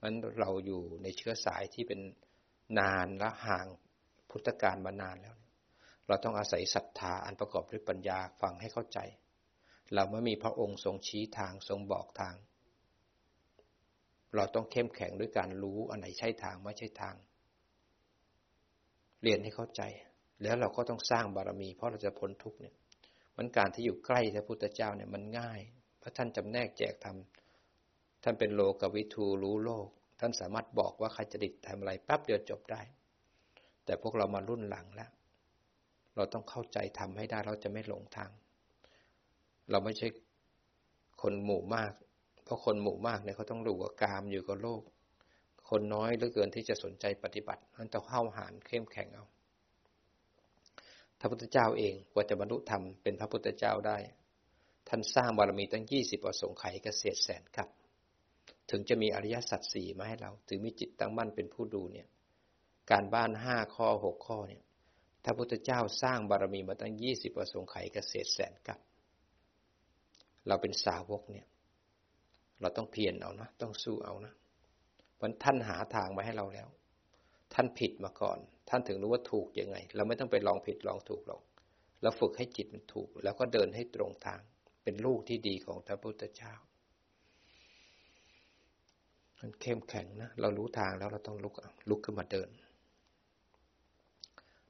[0.00, 2.00] มันเราอยู่ในเชื้อสายที่เป็น
[2.78, 3.66] นานและห่าง
[4.36, 5.36] พุทธกาลมานานแล้ว
[6.06, 8.98] เราต้องอาศัยศรัทธาอันประกอบด้วยปัญญาฟังให้เข้าใจ
[9.94, 12.34] เราไม่มีพระองค์ทรงชี้ทางทรงบอกทาง
[14.36, 17.14] เราต้องเข้มแข็งด้วยการรู้อันไหนใช่ทางไม่ใช่ทาง
[19.22, 19.82] เรียนให้เข้าใจ
[20.42, 22.74] แล้วเราก็ต้องสร้างบารมี เพราะเราจะพ้นทุกเนี่ย
[23.36, 25.60] มันการที่อยู่ใกล้พระพุทธเจ้าเนี่ยมันง่าย
[25.98, 29.88] เพราะท่านจำแนกแจกทำท่านเป็นโลกวิทูรู้โลก
[30.20, 32.82] ท่านสามารถบอกว่าใครจะดิตทำอะไรแป๊บเดียวจบได้
[33.86, 35.10] แต่พวกเรามารุ่นหลังแล้ว
[36.16, 38.30] เราต้องเข้าใจทำให้ได้เราจะไม่หลงทาง
[39.70, 40.08] เราไม่ใช่
[41.22, 41.92] คนหมู่มาก
[42.44, 44.82] เพราะคนหมู่มากเนี่ยเขาต้องรู้กับกามอยู่กับโลก
[45.70, 49.26] คนน้อยเหลือเกินที่จะสนใจปฏิบัติมันต้องเข้าหานเข้มแข็งเอา
[51.20, 53.96] พระพุทธเจ้าเองกว่าจะบรรลุธรรมเป็นพระพุทธเจ้าได้
[54.88, 57.68] ท่านสร้างบารมีตั้งยี่สิบอสงไขยเกษตรแสนกับ
[58.70, 62.08] ถึงจะมีอริยสัจสี่มาให้เรา ถึงมีจิตตั้งมั่นเป็นผู้ดูเนี่ย
[62.90, 64.62] การบ้านห้าข้อหกข้อเนี่ย
[65.24, 68.78] พระพุทธเจ้าสร้างบารมีมาตั้งยี่สิบอสงไขยเกษตรแสนกับ
[70.48, 71.46] เราเป็นสาวกเนี่ย
[72.60, 74.34] เราต้องเพียรเอานะ ต้องสู้เอานะ
[75.20, 76.68] วันท่านหาทางมาให้เราแล้ว
[77.54, 81.42] ท่านผิดมาก่อน ท่านถึงรู้ว่าถูกยังไง เราไม่ต้องไปลองผิดลองถูกหรอก
[82.02, 84.40] เราฝึกให้จิตมันถูก แล้วก็เดินให้ตรงทาง
[84.82, 86.54] เป็นลูกที่ดีของพระพุทธเจ้า
[89.38, 91.54] มันเข้มแข็งนะ เรารู้ทางแล้วเราต้องลุก
[91.90, 92.48] ลุกขึ้นมาเดิน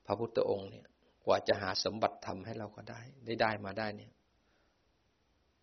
[0.06, 0.86] พระพุทธองค์เนี่ย
[1.24, 4.12] กว่าจะหาสมบัติทำให้เราก็ได้ ได้ได้มาได้เนี่ย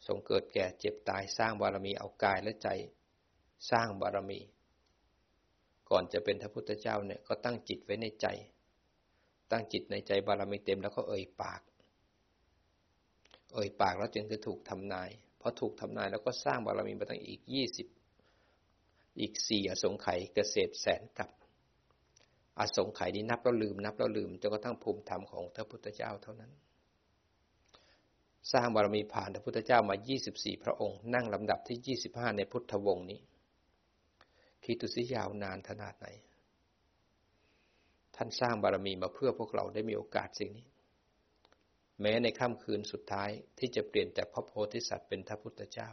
[0.08, 2.70] ทรงเกิดแก่เจ็บตายสร้างบารมีเอากายและใจ
[3.72, 4.40] สร้างบารมี
[5.90, 8.28] ก่อนจะเป็นพระพุทธเจ้าเนี่ยก็ตั้งจิตไว้ในใจ
[9.52, 11.62] ตั้งจิตในใจบารมีเต็มแล้วก็เอ่ยปาก
[13.54, 15.10] เอ่ยปากแล้วจึงจะถูกทำนาย
[15.42, 17.88] พอถูกทำนายแล้วก็สร้างบารมีมาตั้งอีกยี่สิบ
[19.20, 21.30] อีกสี่อสงไขยเกษตรแสนกับ
[22.60, 26.52] อสงไขยนี้นับแล้วลืม นับแล้วลืมจนกระทั่งภูมิธรรมของพระพุทธเจ้าเท่านั้น
[28.52, 29.96] สร้างบารมีผ่านพระพุทธเจ้ามา
[30.30, 33.20] 24 พระองค์ นั่งลำดับที่ 25 ในพุทธวงศ์นี้
[34.64, 36.08] คิดดูสิยาวนานขนาดไหน
[38.16, 40.68] ท่านสร้างบารมีมาเพื่อพวกเราได้มีโอกาสสิ่งนี้
[42.02, 43.30] แม้ในค่ำคืนสุดท้าย
[43.60, 45.90] ที่จะเปลี่ยนจากพระโพธิสัตว์เป็นพระพุทธเจ้า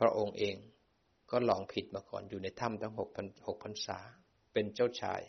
[0.00, 0.56] พระองค์เอง
[1.30, 3.98] ก็ลองผิดมาก่อนอยู่ในถ้ำทั้งหกพันหกพันษา
[4.52, 5.20] เป็นเจ้าชาย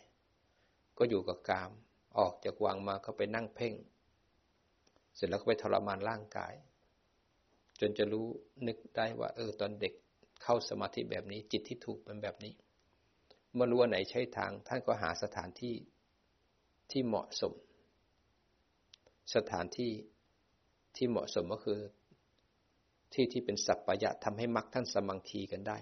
[0.98, 1.70] ก็อยู่กับกาม
[2.18, 3.74] ออกจากวังมาก็ไปนั่งเพ่ง
[5.14, 6.54] เสร็จแล้วก็ไปทรมานร่างกาย
[7.80, 8.26] จนจะรู้
[8.66, 9.94] นึกได้ว่า เออตอนเด็ก
[10.42, 12.52] เข้าสมาธิแบบนี้จิตที่ถูกเป็นแบบนี้
[13.54, 15.74] เมื่อรู้ว่าไหนใช่ทาง ท่านก็หาสถานที่
[16.90, 17.52] ที่เหมาะสม
[19.34, 19.92] สถานที่
[20.96, 21.80] ที่เหมาะสมก็คือ
[23.14, 25.78] ที่ที่เป็นสัพพยะทำให้มรรคท่านสมังคีกันได้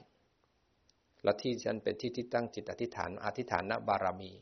[1.23, 4.33] และที่ฉันเป็นที่ที่ตั้งจิตอธิษฐานอธิษฐานบารมี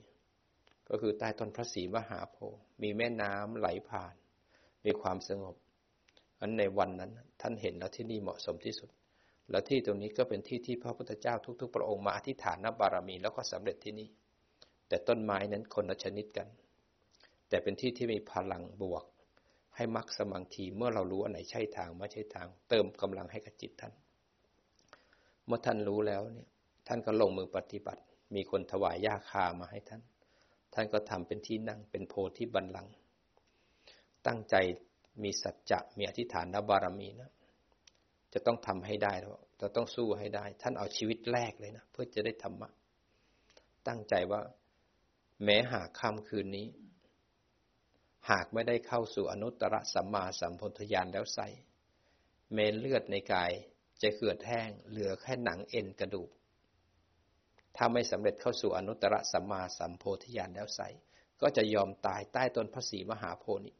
[0.88, 4.14] ก็คือใต้ต้นพระศรีมหาโพธิ์มีแม่น้ำไหลผ่าน
[4.84, 5.56] มีความสงบ
[6.40, 8.90] อันในวันนั้นท่านเห็นแล้วที่นี่เหมาะสมที่สุด
[9.50, 14.08] แล้วที่ตรงนี้ก็เป็นที่ที่พระพุทธเจ้าทุก ๆ พระองค์มาอธิษฐานบารมีแล้วก็สำเร็จที่นี่
[14.88, 16.48] แต่ต้นไม้นั้นคนละชนิดกัน
[17.48, 19.04] แต่เป็นที่ที่มีพลังบวก
[19.76, 23.92] ให้มักสมังคีเมื่อเรารู้อันไหนใช่ทางไม่ใช่ทาง เติมกำลังให้กับจิตท่าน
[25.46, 26.48] เมื่อท่านรู้แล้วเนี่ย
[26.88, 28.02] ท่านก็ลงมือปฏิบัติ
[28.34, 30.02] มีคนถวายยาคามาให้ท่าน
[30.74, 32.92] ท่านก็ทำเป็นที่นั่งเป็นโพธิบัลลังก์
[34.26, 34.54] ตั้งใจ
[35.22, 37.32] มีสัจจะมีอธิษฐานบารมีนะ
[38.32, 42.70] จะต้องทำให้ได้แล้วจะต้องสู้ให้ได้ ท่านเอาชีวิตแรกเลยนะเพื่อจะได้ธรรมะ
[43.88, 44.42] ตั้งใจว่า
[45.44, 46.66] แม้หากค่ำคืนนี้
[48.30, 51.40] หากไม่ได้เข้าสู่อนุตตรสัมมาสัมพุทธญาณแล้วใส
[52.52, 53.52] เมนเลือดในกาย
[54.02, 56.30] จะเกิดแห้งเหลือแค่หนังเอ็นกระดูก
[57.78, 60.88] ถ้าไม่สำเร็จเข้าสู่อนุตตรสัมมาสัมโพธิญาณแล้วใส่
[61.40, 63.72] ก็จะยอมตายใต้ต้นพระศรีมหาโพธิ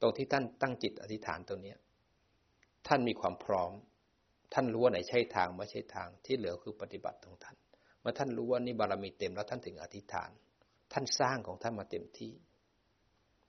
[0.00, 1.74] ตรงที่ท่านตั้งจิตอธิษฐานตรงนี้
[2.86, 3.72] ท่านมีความพร้อม
[4.54, 7.56] ท่านรู้ว่าไหนใช่ทางไม่ใช่ทางที่เหลือคือปฏิบัติของท่าน
[8.00, 10.30] เมื่อท่านรู้ว่านี่บารมีเต็มแล้วท่านถึงอธิษฐาน
[10.92, 12.32] ท่านสร้างของท่านมาเต็มที่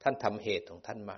[0.03, 1.17] ท่านทำเหตุของท่านมา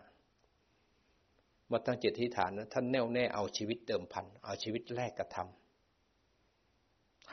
[1.68, 5.63] เมื่อตั้งจิตที่ฐานนะท่านแน่วแน่เอาชีวิตเดิมพันเอาชีวิตแรกกระทำ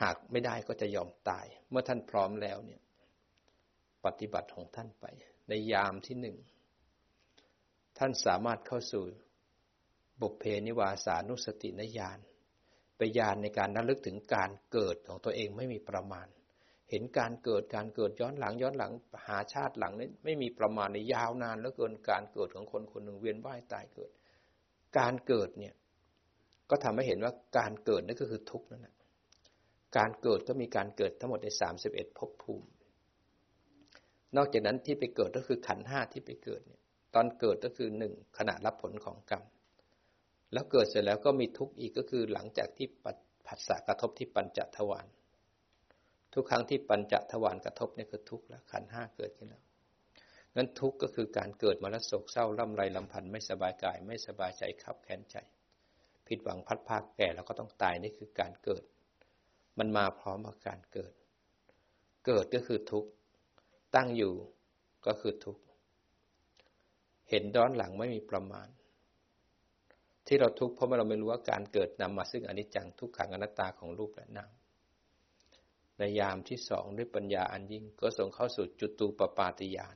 [0.01, 2.81] หากไม่ได้ก็จะยอมตาย เมื่อท่านพร้อมแล้วเนี่ย
[4.05, 5.05] ปฏิบัติของท่านไป
[5.49, 6.37] ในยามที่หนึ่ง
[7.97, 9.03] ท่านสามารถเข้าสู่
[10.21, 12.19] บุพเพนิวาสานุสตินญาณ
[12.97, 16.27] ไปญาณในการระลึกถึงการเกิดของตัวเองไม่มีประมาณ
[16.89, 18.91] เห็นการเกิดการเกิดย้อนหลังย้อนหลัง
[19.27, 24.11] หาชาติหลังนี้ไม่มีประมาณในยาวนานแล้วเกินการเกิดของคนคนหนึ่งเวียนว่ายตายเกิด
[24.97, 25.73] การเกิดเนี่ย
[26.69, 28.95] ก็ทำให้เห็นว่าการเกิดนั่นก็คือทุกข์นั่นแหละ
[29.97, 32.67] การเกิดก็มีการเกิดทั้งหมดในสามสิบเอ็ดภพภูมิ
[34.37, 36.81] นอกจากนั้นที่ไปเกิดก็คือขันห้าที่ไปเกิดเนี่ย
[37.15, 39.43] ตอนเกิดก็คือหนึ่งขณะรับผลของกรรม
[40.53, 42.87] แล้วเกิดเสร็จแล้วก็มีทุกข์อีกก็คือหลังจากที่
[43.47, 45.07] ผัสสะกระทบที่ปัญจทวาร
[46.33, 49.63] ทุกครั้งที่ปัญจทวารกระทบเนี่ยคือทุกข์แล้วขันห้าเกิดขึ้นแล้ว
[50.55, 55.35] งั้นทุกข์ก็คือการเกิดมาแล้วโศกเศร้าล่ำไรลำพันธ์ไม่สบายกาย ไม่สบายใจขับแค้นใจ
[56.27, 58.83] ผิดหวังพัดภาคแก่แล้วก็ต้องตายนี่คือการเกิด
[59.79, 61.13] มันมาพร้อมกับการเกิด
[62.25, 63.09] เกิดก็คือทุกข์
[63.95, 64.33] ตั้งอยู่
[65.05, 65.61] ก็คือทุกข์
[67.29, 68.67] เห็นด้อนหลังไม่มีประมาณ
[70.27, 74.51] ที่เราทุกข์เพราะเราไม่รู้ว่าการเกิดนำมาซึ่งอนิจจังทุกขังอนัตตาของรูปและนาม
[75.97, 79.87] ในยามที่สองด้วยปัญญาอันยิ่งก็ส่งเข้าสู่จุตูปปาติยา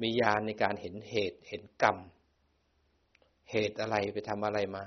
[0.00, 1.98] มีญาณในการเห็นเหตุเห็นกรรม
[3.50, 4.84] เหตุอะไรไปทำอะไรมา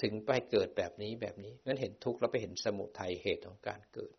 [0.00, 4.14] ถึงไปเกิดแบบนี้แบบนี้งั้นเห็นทุกข์แล้วไปเห็นสมุทัยเหตุของการเกิด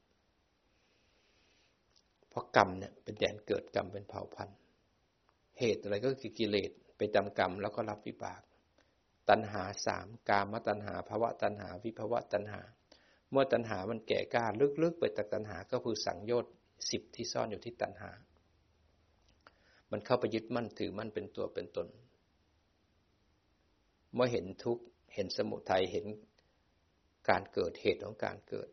[2.30, 4.58] เพราะกรรมเนี่ยเป็นแดนเกิดกรรมเป็นเผ่าพันธุ์
[5.60, 8.42] เหตุอะไรก็คือกิเลสไปจำกรรมแล้วก็รับวิบาก
[9.30, 12.62] ตัณหาสามกามตัณหาภาวะตัณหาวิภาวะตัณหา
[13.32, 14.46] เมื่อตัณหามันแก่กล้า
[14.84, 16.54] ลึกๆ ไปจากตัณหาก็คือสังโยชน์
[16.90, 18.12] สิบที่ซ่อนอยู่ที่ตัณหา
[19.92, 21.88] มันเข้าไปยึดมั่นถือมั่นเป็นตัวเป็นตน
[24.14, 26.06] เมื่อเห็นทุกข์ เห็นสมุทัยเห็น
[27.30, 28.70] การเกิดเหตุของการเกิด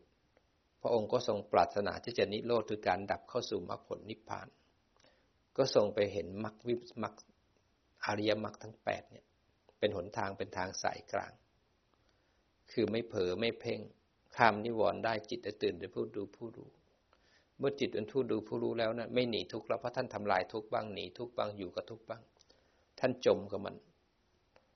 [0.81, 4.47] พระองค์ก็ทรงปรารถนาที่จะนิโรธคือการดับเข้าสู่มรรคผลนิพพาน
[5.57, 7.15] ก็ทรงไปเห็นมรรควิมรรค
[8.05, 9.25] อริยมรรคทั้งแปดเนี่ย
[9.79, 11.33] เป็นหนทางเป็นทางสายกลาง
[12.71, 13.79] คือไม่เผลอไม่เพ่ง
[14.35, 16.69] ข้ามนิวรณ์ได้จิตจะตื่นเป็นผู้ดูผู้รู้
[17.57, 22.21] เมื่อจิตเป็นผู้ดูผู้รู้แล้วนะไม่หนีทุกข์แล้วเพราะท่านทำลายทุกข์บ้างหนีทุกข์บ้างอยู่กับทุกข์บ้าง
[22.99, 23.75] ท่านจมกับมัน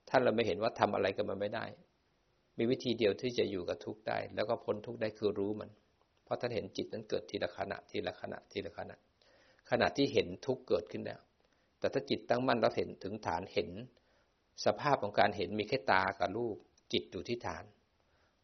[0.10, 1.66] ท่านเราไม่เห็นว่าทำอะไรกับมันไม่ได้
[2.58, 5.70] มีวิธีเดียวที่จะอยู่กับทุกข์ได้ แล้วก็พ้นทุกข์ได้คือรู้มัน
[6.24, 8.96] เพราะท่านเห็นจิตนั้นเกิดทีละขณะทีละขณะทีละขณะ
[9.70, 11.22] ขณะที่เห็นทุกข์เกิดขึ้นแล้ว
[11.80, 13.70] แต่ถ้าจิตตั้งมั่นเราเห็นถึงฐานเห็น
[14.66, 16.58] สภาพของการเห็นมีแค่ตากับรูป
[16.94, 17.64] จิตอยู่ที่ฐาน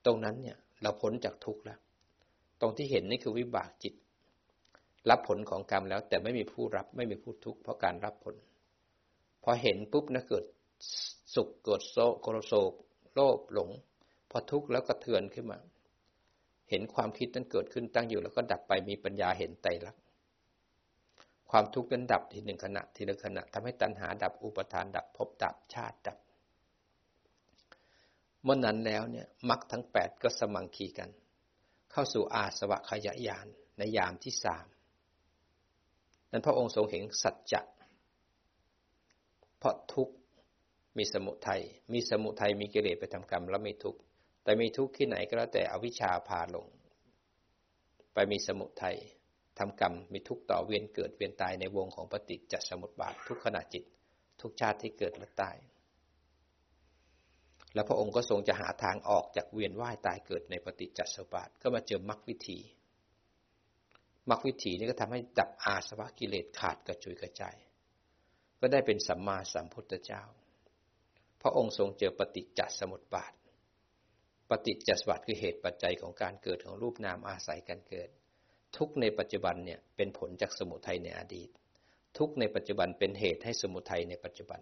[0.06, 1.80] ตรงนั้นเนี่ยเราพ้นจากทุกข์แล้ว
[2.62, 3.94] ตรงที่เห็นนี่คือวิบากจิต
[5.10, 8.36] รับผลของกรรมแล้วแต่ไม่มีผู้รับไม่มีผู้ทุกข์เพราะการรับผล
[9.44, 10.44] พอเห็นปุ๊บนะเกิด
[11.36, 12.16] สุขเกิดโศก
[12.48, 12.74] โศก
[13.14, 13.70] โลภหลง
[14.30, 15.60] พอทุกข์แล้วก็เทือนขึ้นมา
[16.70, 20.02] เห็นความคิดนั้นเกิดขึ้นตั้งอยู่แล้วก็ดับไปมีปัญญาเห็นไตรลักษณ์
[21.52, 26.18] ความทุกข์นั้นดับทีหนึ่งขณะทีละขณะทำให้ตัณหาดับอุปทานดับภพดับชาติดับ
[28.44, 31.10] เมื่อนั้นแล้วเนี่ยมรรคทั้งแปดก็สมังคีกัน
[31.92, 34.66] เข้าสู่อาสวะขยายานในยามที่สาม
[36.32, 37.62] นั้นพระองค์ทรงเห็นสัจจะ
[39.58, 40.16] เพราะทุกข์
[40.98, 41.62] มีสมุทัย
[41.94, 44.00] มีสมุทัยมีกิเลสไปทำกรรมแล้วมีทุกข์
[44.44, 46.66] แต่มีทุกข์ที่ไหนก็แล้วแต่อวิชชาพาลง
[48.14, 48.98] ไปมีสมุทัย
[49.60, 53.84] ทำกรรมมีทุกข์ต่อเวียนเกิดเวียนตายในวงของปฏิจจสมุปบาททุกขณะจิต
[54.42, 55.58] ทุกชาติที่เกิดและตาย
[57.74, 62.60] แล้วพระองค์ก็ทรงจะหาทางออกจากเวียนว่ายตายเกิดในปฏิจจสมุปบาทก็มาเจอมรรควิธี
[64.30, 67.58] มรรควิถีนี้ก็ทำให้ดับอาสวะกิเลสขาดกระจุยกระจาย
[68.60, 70.24] ก็ได้เป็นสัมมาสัมพุทธเจ้า
[71.42, 73.34] พระองค์ทรงเจอปฏิจจสมุปบาท
[74.50, 78.10] ปฏิจจสมุปบาทคือเหตุปัจจัยของการเกิดของรูปนามอาศัยกันเกิด
[78.78, 81.50] ทุกในปัจจุบันเนี่ยเป็นผลจากสมุทัยในอดีต
[82.18, 84.62] ทุกในปัจจุบันเป็นเหตุให้สมุทัยในปัจจุบัน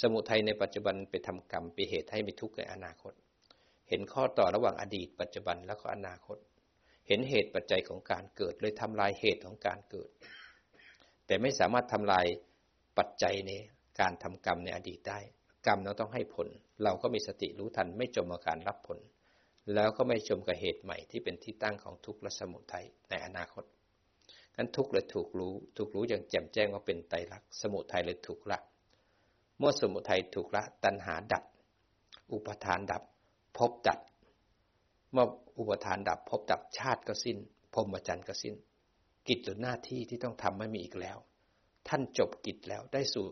[0.00, 3.12] สมุทัยในปัจจุบันไปทำกรรมเป็นเหตุให้มีทุกข์ในอนาคต
[3.88, 6.38] เห็นข้อต่อระหว่างอดีต ปัจจุบันแล้วก็อนาคต
[7.08, 10.10] เห็นเหตุปัจจัยของการเกิดเลยทำลายเหตุของการเกิด
[11.26, 12.26] แต่ไม่สามารถทำลาย
[12.98, 13.50] ปัจจัยใน
[14.00, 15.20] การทำกรรมในอดีตได้
[15.66, 16.48] กรรมเราต้องให้ผล
[16.84, 18.98] เราก็มีสติรู้ทันไม่จมกับการรับผล
[19.74, 23.64] แล้วก็ไม่จมกับเหตุใหม่ที่เป็นที่ตั้งของทุกข์และสมุทัยในอนาคต
[24.56, 28.58] นั้นทุกข์เลยถูกรู้ถูกรู้อย่างแจ่มแจ้งว่าเป็นไตรลักษณ์สมุทัยเลยถูกละ
[29.58, 31.44] เมื่อสมุทัยถูกละตัณหาดับ
[32.32, 33.02] อุปทานดับ
[33.56, 33.98] พบดับ
[35.12, 35.26] เมื่อ
[35.58, 37.36] อุปทานดับพบดับชาติก็สิ้น
[37.72, 38.54] พรหมจรรย์ก็สิ้น
[39.28, 41.18] กิจหรือหน้าที่ที่ต้องทำไม่มีอีกแล้ว
[41.88, 43.26] ท่านจบกิจแล้วได้สู่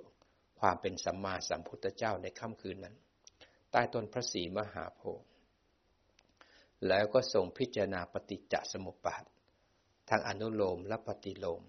[0.60, 2.96] ความเป็นสัมมาสัมพุทธเจ้าในค่ำคืนนั้น
[3.70, 5.26] ใต้ต้นพระศรีมหาโพธิ์
[6.88, 9.24] แล้วก็ทรงพิจารณาปฏิจจสมุปบาท
[10.08, 11.62] ทางอนุโลมและปฏิโลม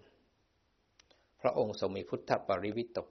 [1.41, 3.09] พระองค์ทรงมีพุทธปริวิตก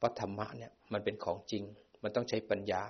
[0.00, 1.62] พระธรรมะเนี่ยมันเป็นของจริง
[2.02, 2.82] มันต้องใช้ปัญญา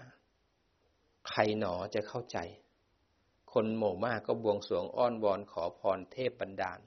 [1.29, 2.39] ใครหนอจะเข้าใจ
[3.53, 6.81] คนหมู่มากก็บวงสรวงอ้อนวอนขอพรเทพบันดาล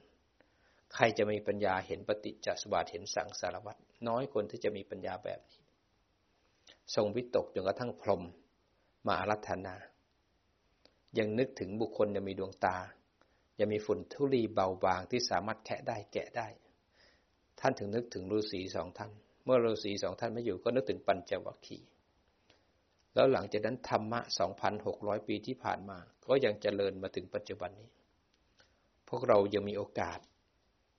[0.95, 3.77] ใครจะมีปัญญาเห็นปฏิจจสมบัติเห็นสังสารวัต
[4.07, 5.59] น้อยคนที่จะมีปัญญาแบบนี้
[6.95, 8.23] ทรงวิตกจนกระทั่งพรม
[9.07, 9.75] มาอารัธนา
[11.17, 12.77] ยังนึกถึงบุคคลยังมีดวงตา
[13.59, 16.47] ยังมีฝุ่นทุลีเบาบางที่สามารถแคะได้แกะได้
[17.59, 19.11] ท่านถึงนึกถึงฤาษีสองท่าน
[19.45, 21.87] เมื่อฤาษีสองท่านไม่อยู่ก็นึกถึงปัญจวัคคีย์
[23.13, 24.19] แล้วหลังจากนั้นธรรมะ
[24.73, 27.89] 2,600 ปีที่ผ่านมา ก็ยังเจริญมาถึงปัจจุบันนี้
[29.09, 30.19] พวกเรายังมีโอกาส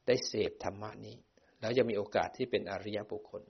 [0.06, 1.16] ได้เสพธรรมะนี้
[1.60, 3.42] แล้วยังมีโอกาสที่เป็นอริยบุคคล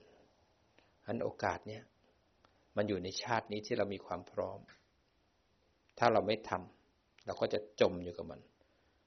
[1.07, 1.83] อันโอกาสเนี้ย
[2.75, 4.59] มันอยู่ในชาตินี้ที่เรามีความพร้อม
[5.99, 8.41] ถ้าเราไม่ทำเราก็จะจมอยู่กับมัน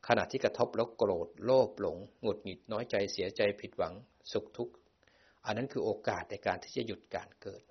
[0.09, 3.95] ขณะที่กระทบแล้วโกรธ โลภหลงหงุดหงิดน้อยใจเสียใจผิดหวัง
[4.33, 4.75] สุขทุกข์
[5.45, 7.63] อันนั้นคือโอกาสในการที่จะหยุดการเกิด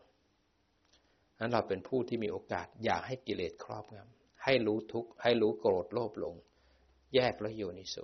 [1.40, 6.36] นั้นเราเป็นผู้ที่มีโอกาสอย่าให้กิเลสครอบงำให้รู้ทุกข์ให้รู้โกรธโลภหลง
[7.16, 7.98] แยกแล้วโยนิโส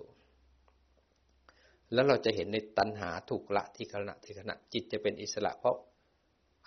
[1.94, 5.78] แล้วเราจะเห็นในตัณหาถูกละที่ขณะที่ขณะจิตจะเป็นอิสระ เพราะ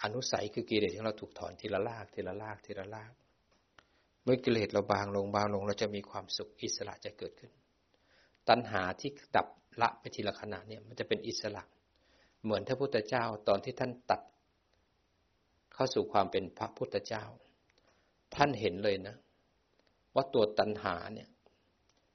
[0.03, 3.13] อนุสัยคือกิเลสของเราถูกถอนทีละลากทีละลากทีละลาก
[4.23, 7.53] เมื่อกิเลสเราบางลงบางลง เราจะมีความสุขอิสระจะเกิดขึ้น
[8.49, 9.47] ตัณหาที่ดับ
[9.83, 11.63] ละไปทีละขณะเนี่ยมันจะเป็นอิสระ
[12.43, 14.21] เหมือนพระพุทธเจ้าตอนที่ท่านตัด
[15.75, 17.25] เข้าสู่ความเป็นพระพุทธเจ้า
[18.35, 19.17] ท่านเห็นเลยนะ
[20.15, 21.29] ว่าตัวตัณหาเนี่ย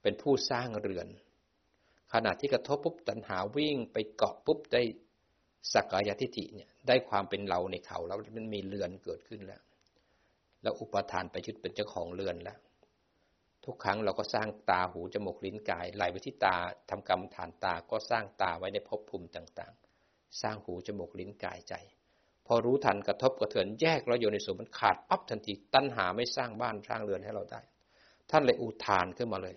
[0.02, 1.08] เป็นผู้สร้างเรือน
[2.14, 4.82] ขณะที่กระทบปุ๊บตัณหาวิ่งไปเกาะปุ๊บได้
[5.74, 9.62] สักกายทิฏฐิเนี่ยได้ความเป็นเราในเขาแล้วมันมีเรือนเกิดขึ้นแล้ว
[10.62, 12.58] แล้วอุปทานไปยึดเป็นเจ้าของเรือนแล้ว
[13.66, 16.56] ทุกครั้งเราก็สร้างตาหูจมูกลิ้นกายไหลไปที่ตา
[16.90, 21.74] ทำกรรมฐานตาก็สร้างตาไว้ในภพภูมิต่างๆ สร้างหูจมูกลิ้นกายใจ
[22.46, 27.62] พอรู้ทันกระทบกระเทือนแยกเราอยู่ในส่วนมันขาดปั๊บทันทีตัณหาไม่สร้างบ้านสร้างเรือนให้เราได้
[28.30, 29.56] ท่านเลยอุทานขึ้นมาเลย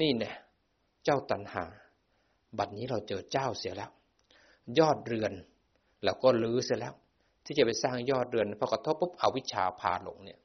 [0.00, 0.34] นี่เนี่ย
[1.04, 1.64] เจ้าตัณหา
[2.58, 3.90] บัดนี้เราเจอเจ้าเสียแล้ว
[4.78, 5.32] ยอดเรือน
[6.04, 6.94] เราก็ลื้อเสียแล้ว
[7.44, 10.38] ที่จะไปสร้างยอดเรือนพอกระทบปุ๊บอวิชชาพาหลงเนี่ย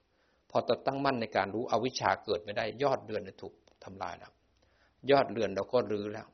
[0.49, 3.53] พอตัดตั้งมั่นในการรู้อวิชชาเกิดไม่ได้ยอดเรือนถูก
[3.83, 4.31] ทำลายแล้ว
[5.11, 6.27] ยอดเรือนเราก็รื้อแล้ว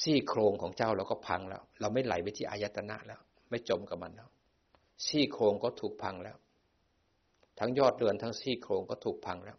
[0.00, 4.28] ซี่โครงของเจ้าเราก็พังแล้ว เราไม่ไหลไปที่อายตนะแล้ว ไม่จมกับมันแล้ว
[5.06, 6.36] ซี่โครงก็ถูกพังแล้ว
[7.58, 9.58] ทั้งยอดเรือนทั้งซี่โครงก็ถูกพังแล้ว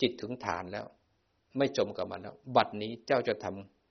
[0.00, 0.86] จิตถึงฐานแล้ว
[1.56, 3.46] ไม่จมกับมันแล้วบัดนี้เจ้าจะท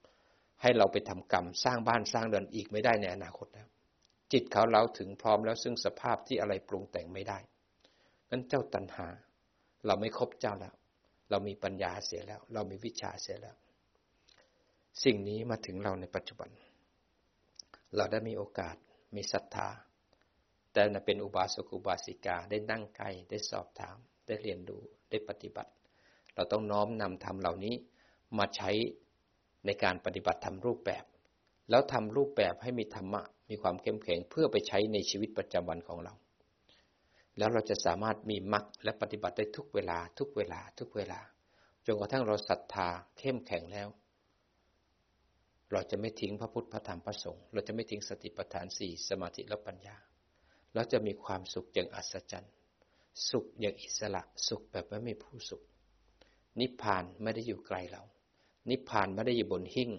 [0.07, 3.67] ำให้เราไปทำกรรม สร้างบ้านสร้างเรือนอีกไม่ได้ในอนาคตแล้ว
[4.31, 7.37] จิตเขาเราถึงพร้อมแล้วซึ่งสภาพที่อะไรปรุงแต่งไม่ได้
[8.29, 9.07] นั้นเจ้าตัณหา
[9.85, 10.73] เราไม่ครบเจ้าแล้ว
[11.29, 13.55] เรามีปัญญาเสียแล้ว เรามีวิชาเสียแล้ว
[15.03, 16.49] สิ่งนี้มาถึงเราในปัจจุบัน
[17.95, 18.75] เราได้มีโอกาส
[19.15, 19.69] มีศรัทธา
[20.73, 25.71] แต่เป็นอุบาสกอุบาสิกาได้นั่งใกล้ได้สอบถาม ได้เรียนรู้ได้ปฏิบัติ
[26.35, 27.75] เราต้องน้อมนำธรรมเหล่านี้
[28.37, 28.69] มาใช้
[29.65, 31.03] ในการปฏิบัติธรรมรูปแบบ
[31.69, 36.13] แล้วทำรูปแบบให้มีธรรมะ มีความเข้มแข็งเพื่อไปใช้ในชีวิตประจำวันของเรา
[37.37, 41.19] แล้วเราจะสามารถมีมรรคและปฏิบัติได้ทุกเวลา ทุกเวลา ทุกเวลา
[41.85, 43.87] จนกระทั่งเราศรัทธาเข้มแข็งแล้ว
[45.71, 49.95] เราจะไม่ทิ้งพระพุทธพระธรรมพระสงฆ์เราจะไม่ทิ้งสติปัฏฐานสี่สมาธิและปัญญา
[50.73, 52.53] เราจะมีความสุขอย่างอัศจรรย์
[53.29, 55.63] สุขอย่างอิสระ สุขแบบไม่มีผู้สุข
[56.59, 58.03] นิพพานไม่ได้อยู่ไกลเรา
[58.69, 59.91] นิพพานไม่ได้อยู่บนหิ้ง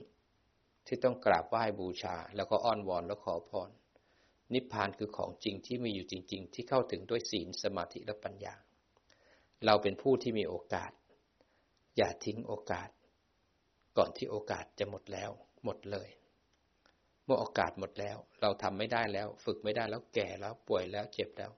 [0.87, 3.71] ที่ต้องกราบไหว้บูชา แล้วก็อ้อนวอนแล้วขอพร
[4.55, 8.55] นิพพานคือของจริงที่มีอยู่จริง ๆ ที่เข้าถึงด้วยศีลสมาธิและปัญญา
[9.67, 10.93] เราเป็นผู้ที่มีโอกาส
[11.97, 12.89] อย่าทิ้งโอกาส
[13.99, 15.31] ก่อนที่โอกาสจะหมดแล้ว
[15.65, 16.09] หมดเลย
[17.25, 21.51] เมื่อโอกาสหมดแล้ว เราทำไม่ได้แล้ว ฝึกไม่ได้แล้วแก่แล้วป่วยแล้วเจ็บแล้ว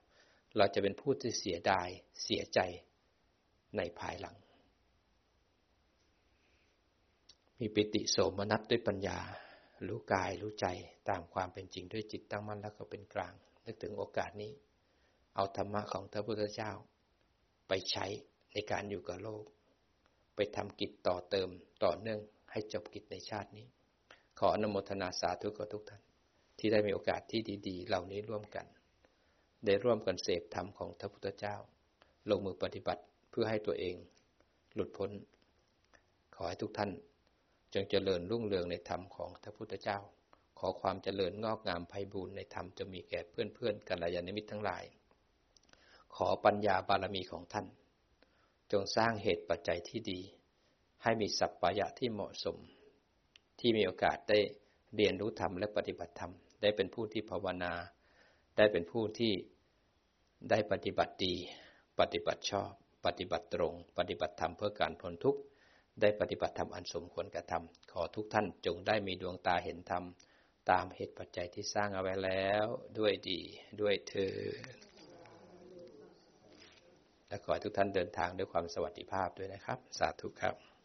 [0.57, 1.87] เราจะเป็นผู้ที่เสียดาย
[2.23, 2.59] เสียใจ
[3.77, 4.35] ในภายหลัง
[7.59, 9.19] มีปิติโสมนัสด้วยปัญญา
[9.87, 10.67] รู้กายรู้ใจ
[11.09, 13.33] ตามความเป็นจริงด้วยจิตตั้งมั่นแล้วก็เป็นกลาง
[13.65, 14.51] นึกถึงโอกาสนี้
[15.35, 16.71] เอาธรรมะของพระพุทธเจ้า
[17.67, 18.05] ไปใช้
[18.53, 19.43] ในการอยู่กับโลก
[20.35, 21.49] ไปทำกิจต่อเติม
[21.83, 22.19] ต่อเนื่อง
[22.51, 23.65] ให้จบกิจในชาตินี้
[24.39, 26.01] ขออนุโมทนาสาธุกับทุกท่าน
[26.59, 28.65] ที่ได้มีโอกาสที่ดี ๆ เหล่านี้ร่วมกัน
[29.65, 31.55] ได้ร่วมกันเสพธรรมของพระพุทธเจ้า
[32.29, 33.95] ลงมือปฏิบัติเพื่อให้ตัวเอง
[34.73, 35.11] หลุดพ้น
[36.35, 36.91] ขอให้ทุกท่าน
[37.73, 39.99] จงเจริญรุ่งเรืองในธรรมของพระพุทธเจ้า
[40.59, 44.83] ขอความเจริญงอกงามไพบูรณ์ในธรรมจะมีแก่เพื่อนๆกัลยาณมิตรทั้งหลาย
[46.15, 47.67] ขอปัญญาบารมีของท่าน
[48.71, 50.19] จงสร้างเหตุปัจจัยที่ดี
[51.03, 52.57] ให้มีสัพพยะที่เหมาะสม
[53.59, 54.39] ที่มีโอกาสได้
[54.95, 57.73] เรียนรู้ธรรมและปฏิบัติธรรม ได้เป็นผู้ที่ภาวนา
[58.57, 59.33] ได้เป็นผู้ที่
[60.49, 61.35] ได้ปฏิบัติดี
[61.99, 62.71] ปฏิบัติชอบ
[63.05, 65.41] ปฏิบัติตรง ปฏิบัติธรรมเพื่อการพ้นทุกข์
[66.01, 70.03] ได้ปฏิบัติธรรมอันสมควรกระทำขอทุกท่านจงได้มีดวงตาเห็นธรรม
[70.71, 72.65] ตามเหตุปัจจัยที่สร้างเอาไว้แล้ว
[72.99, 73.39] ด้วยดี
[73.81, 74.35] ด้วยเธอ
[77.27, 80.76] และขอทุกท่านเดินทางด้วยความสวัสดิภาพด้วยนะครับ สาธุครับ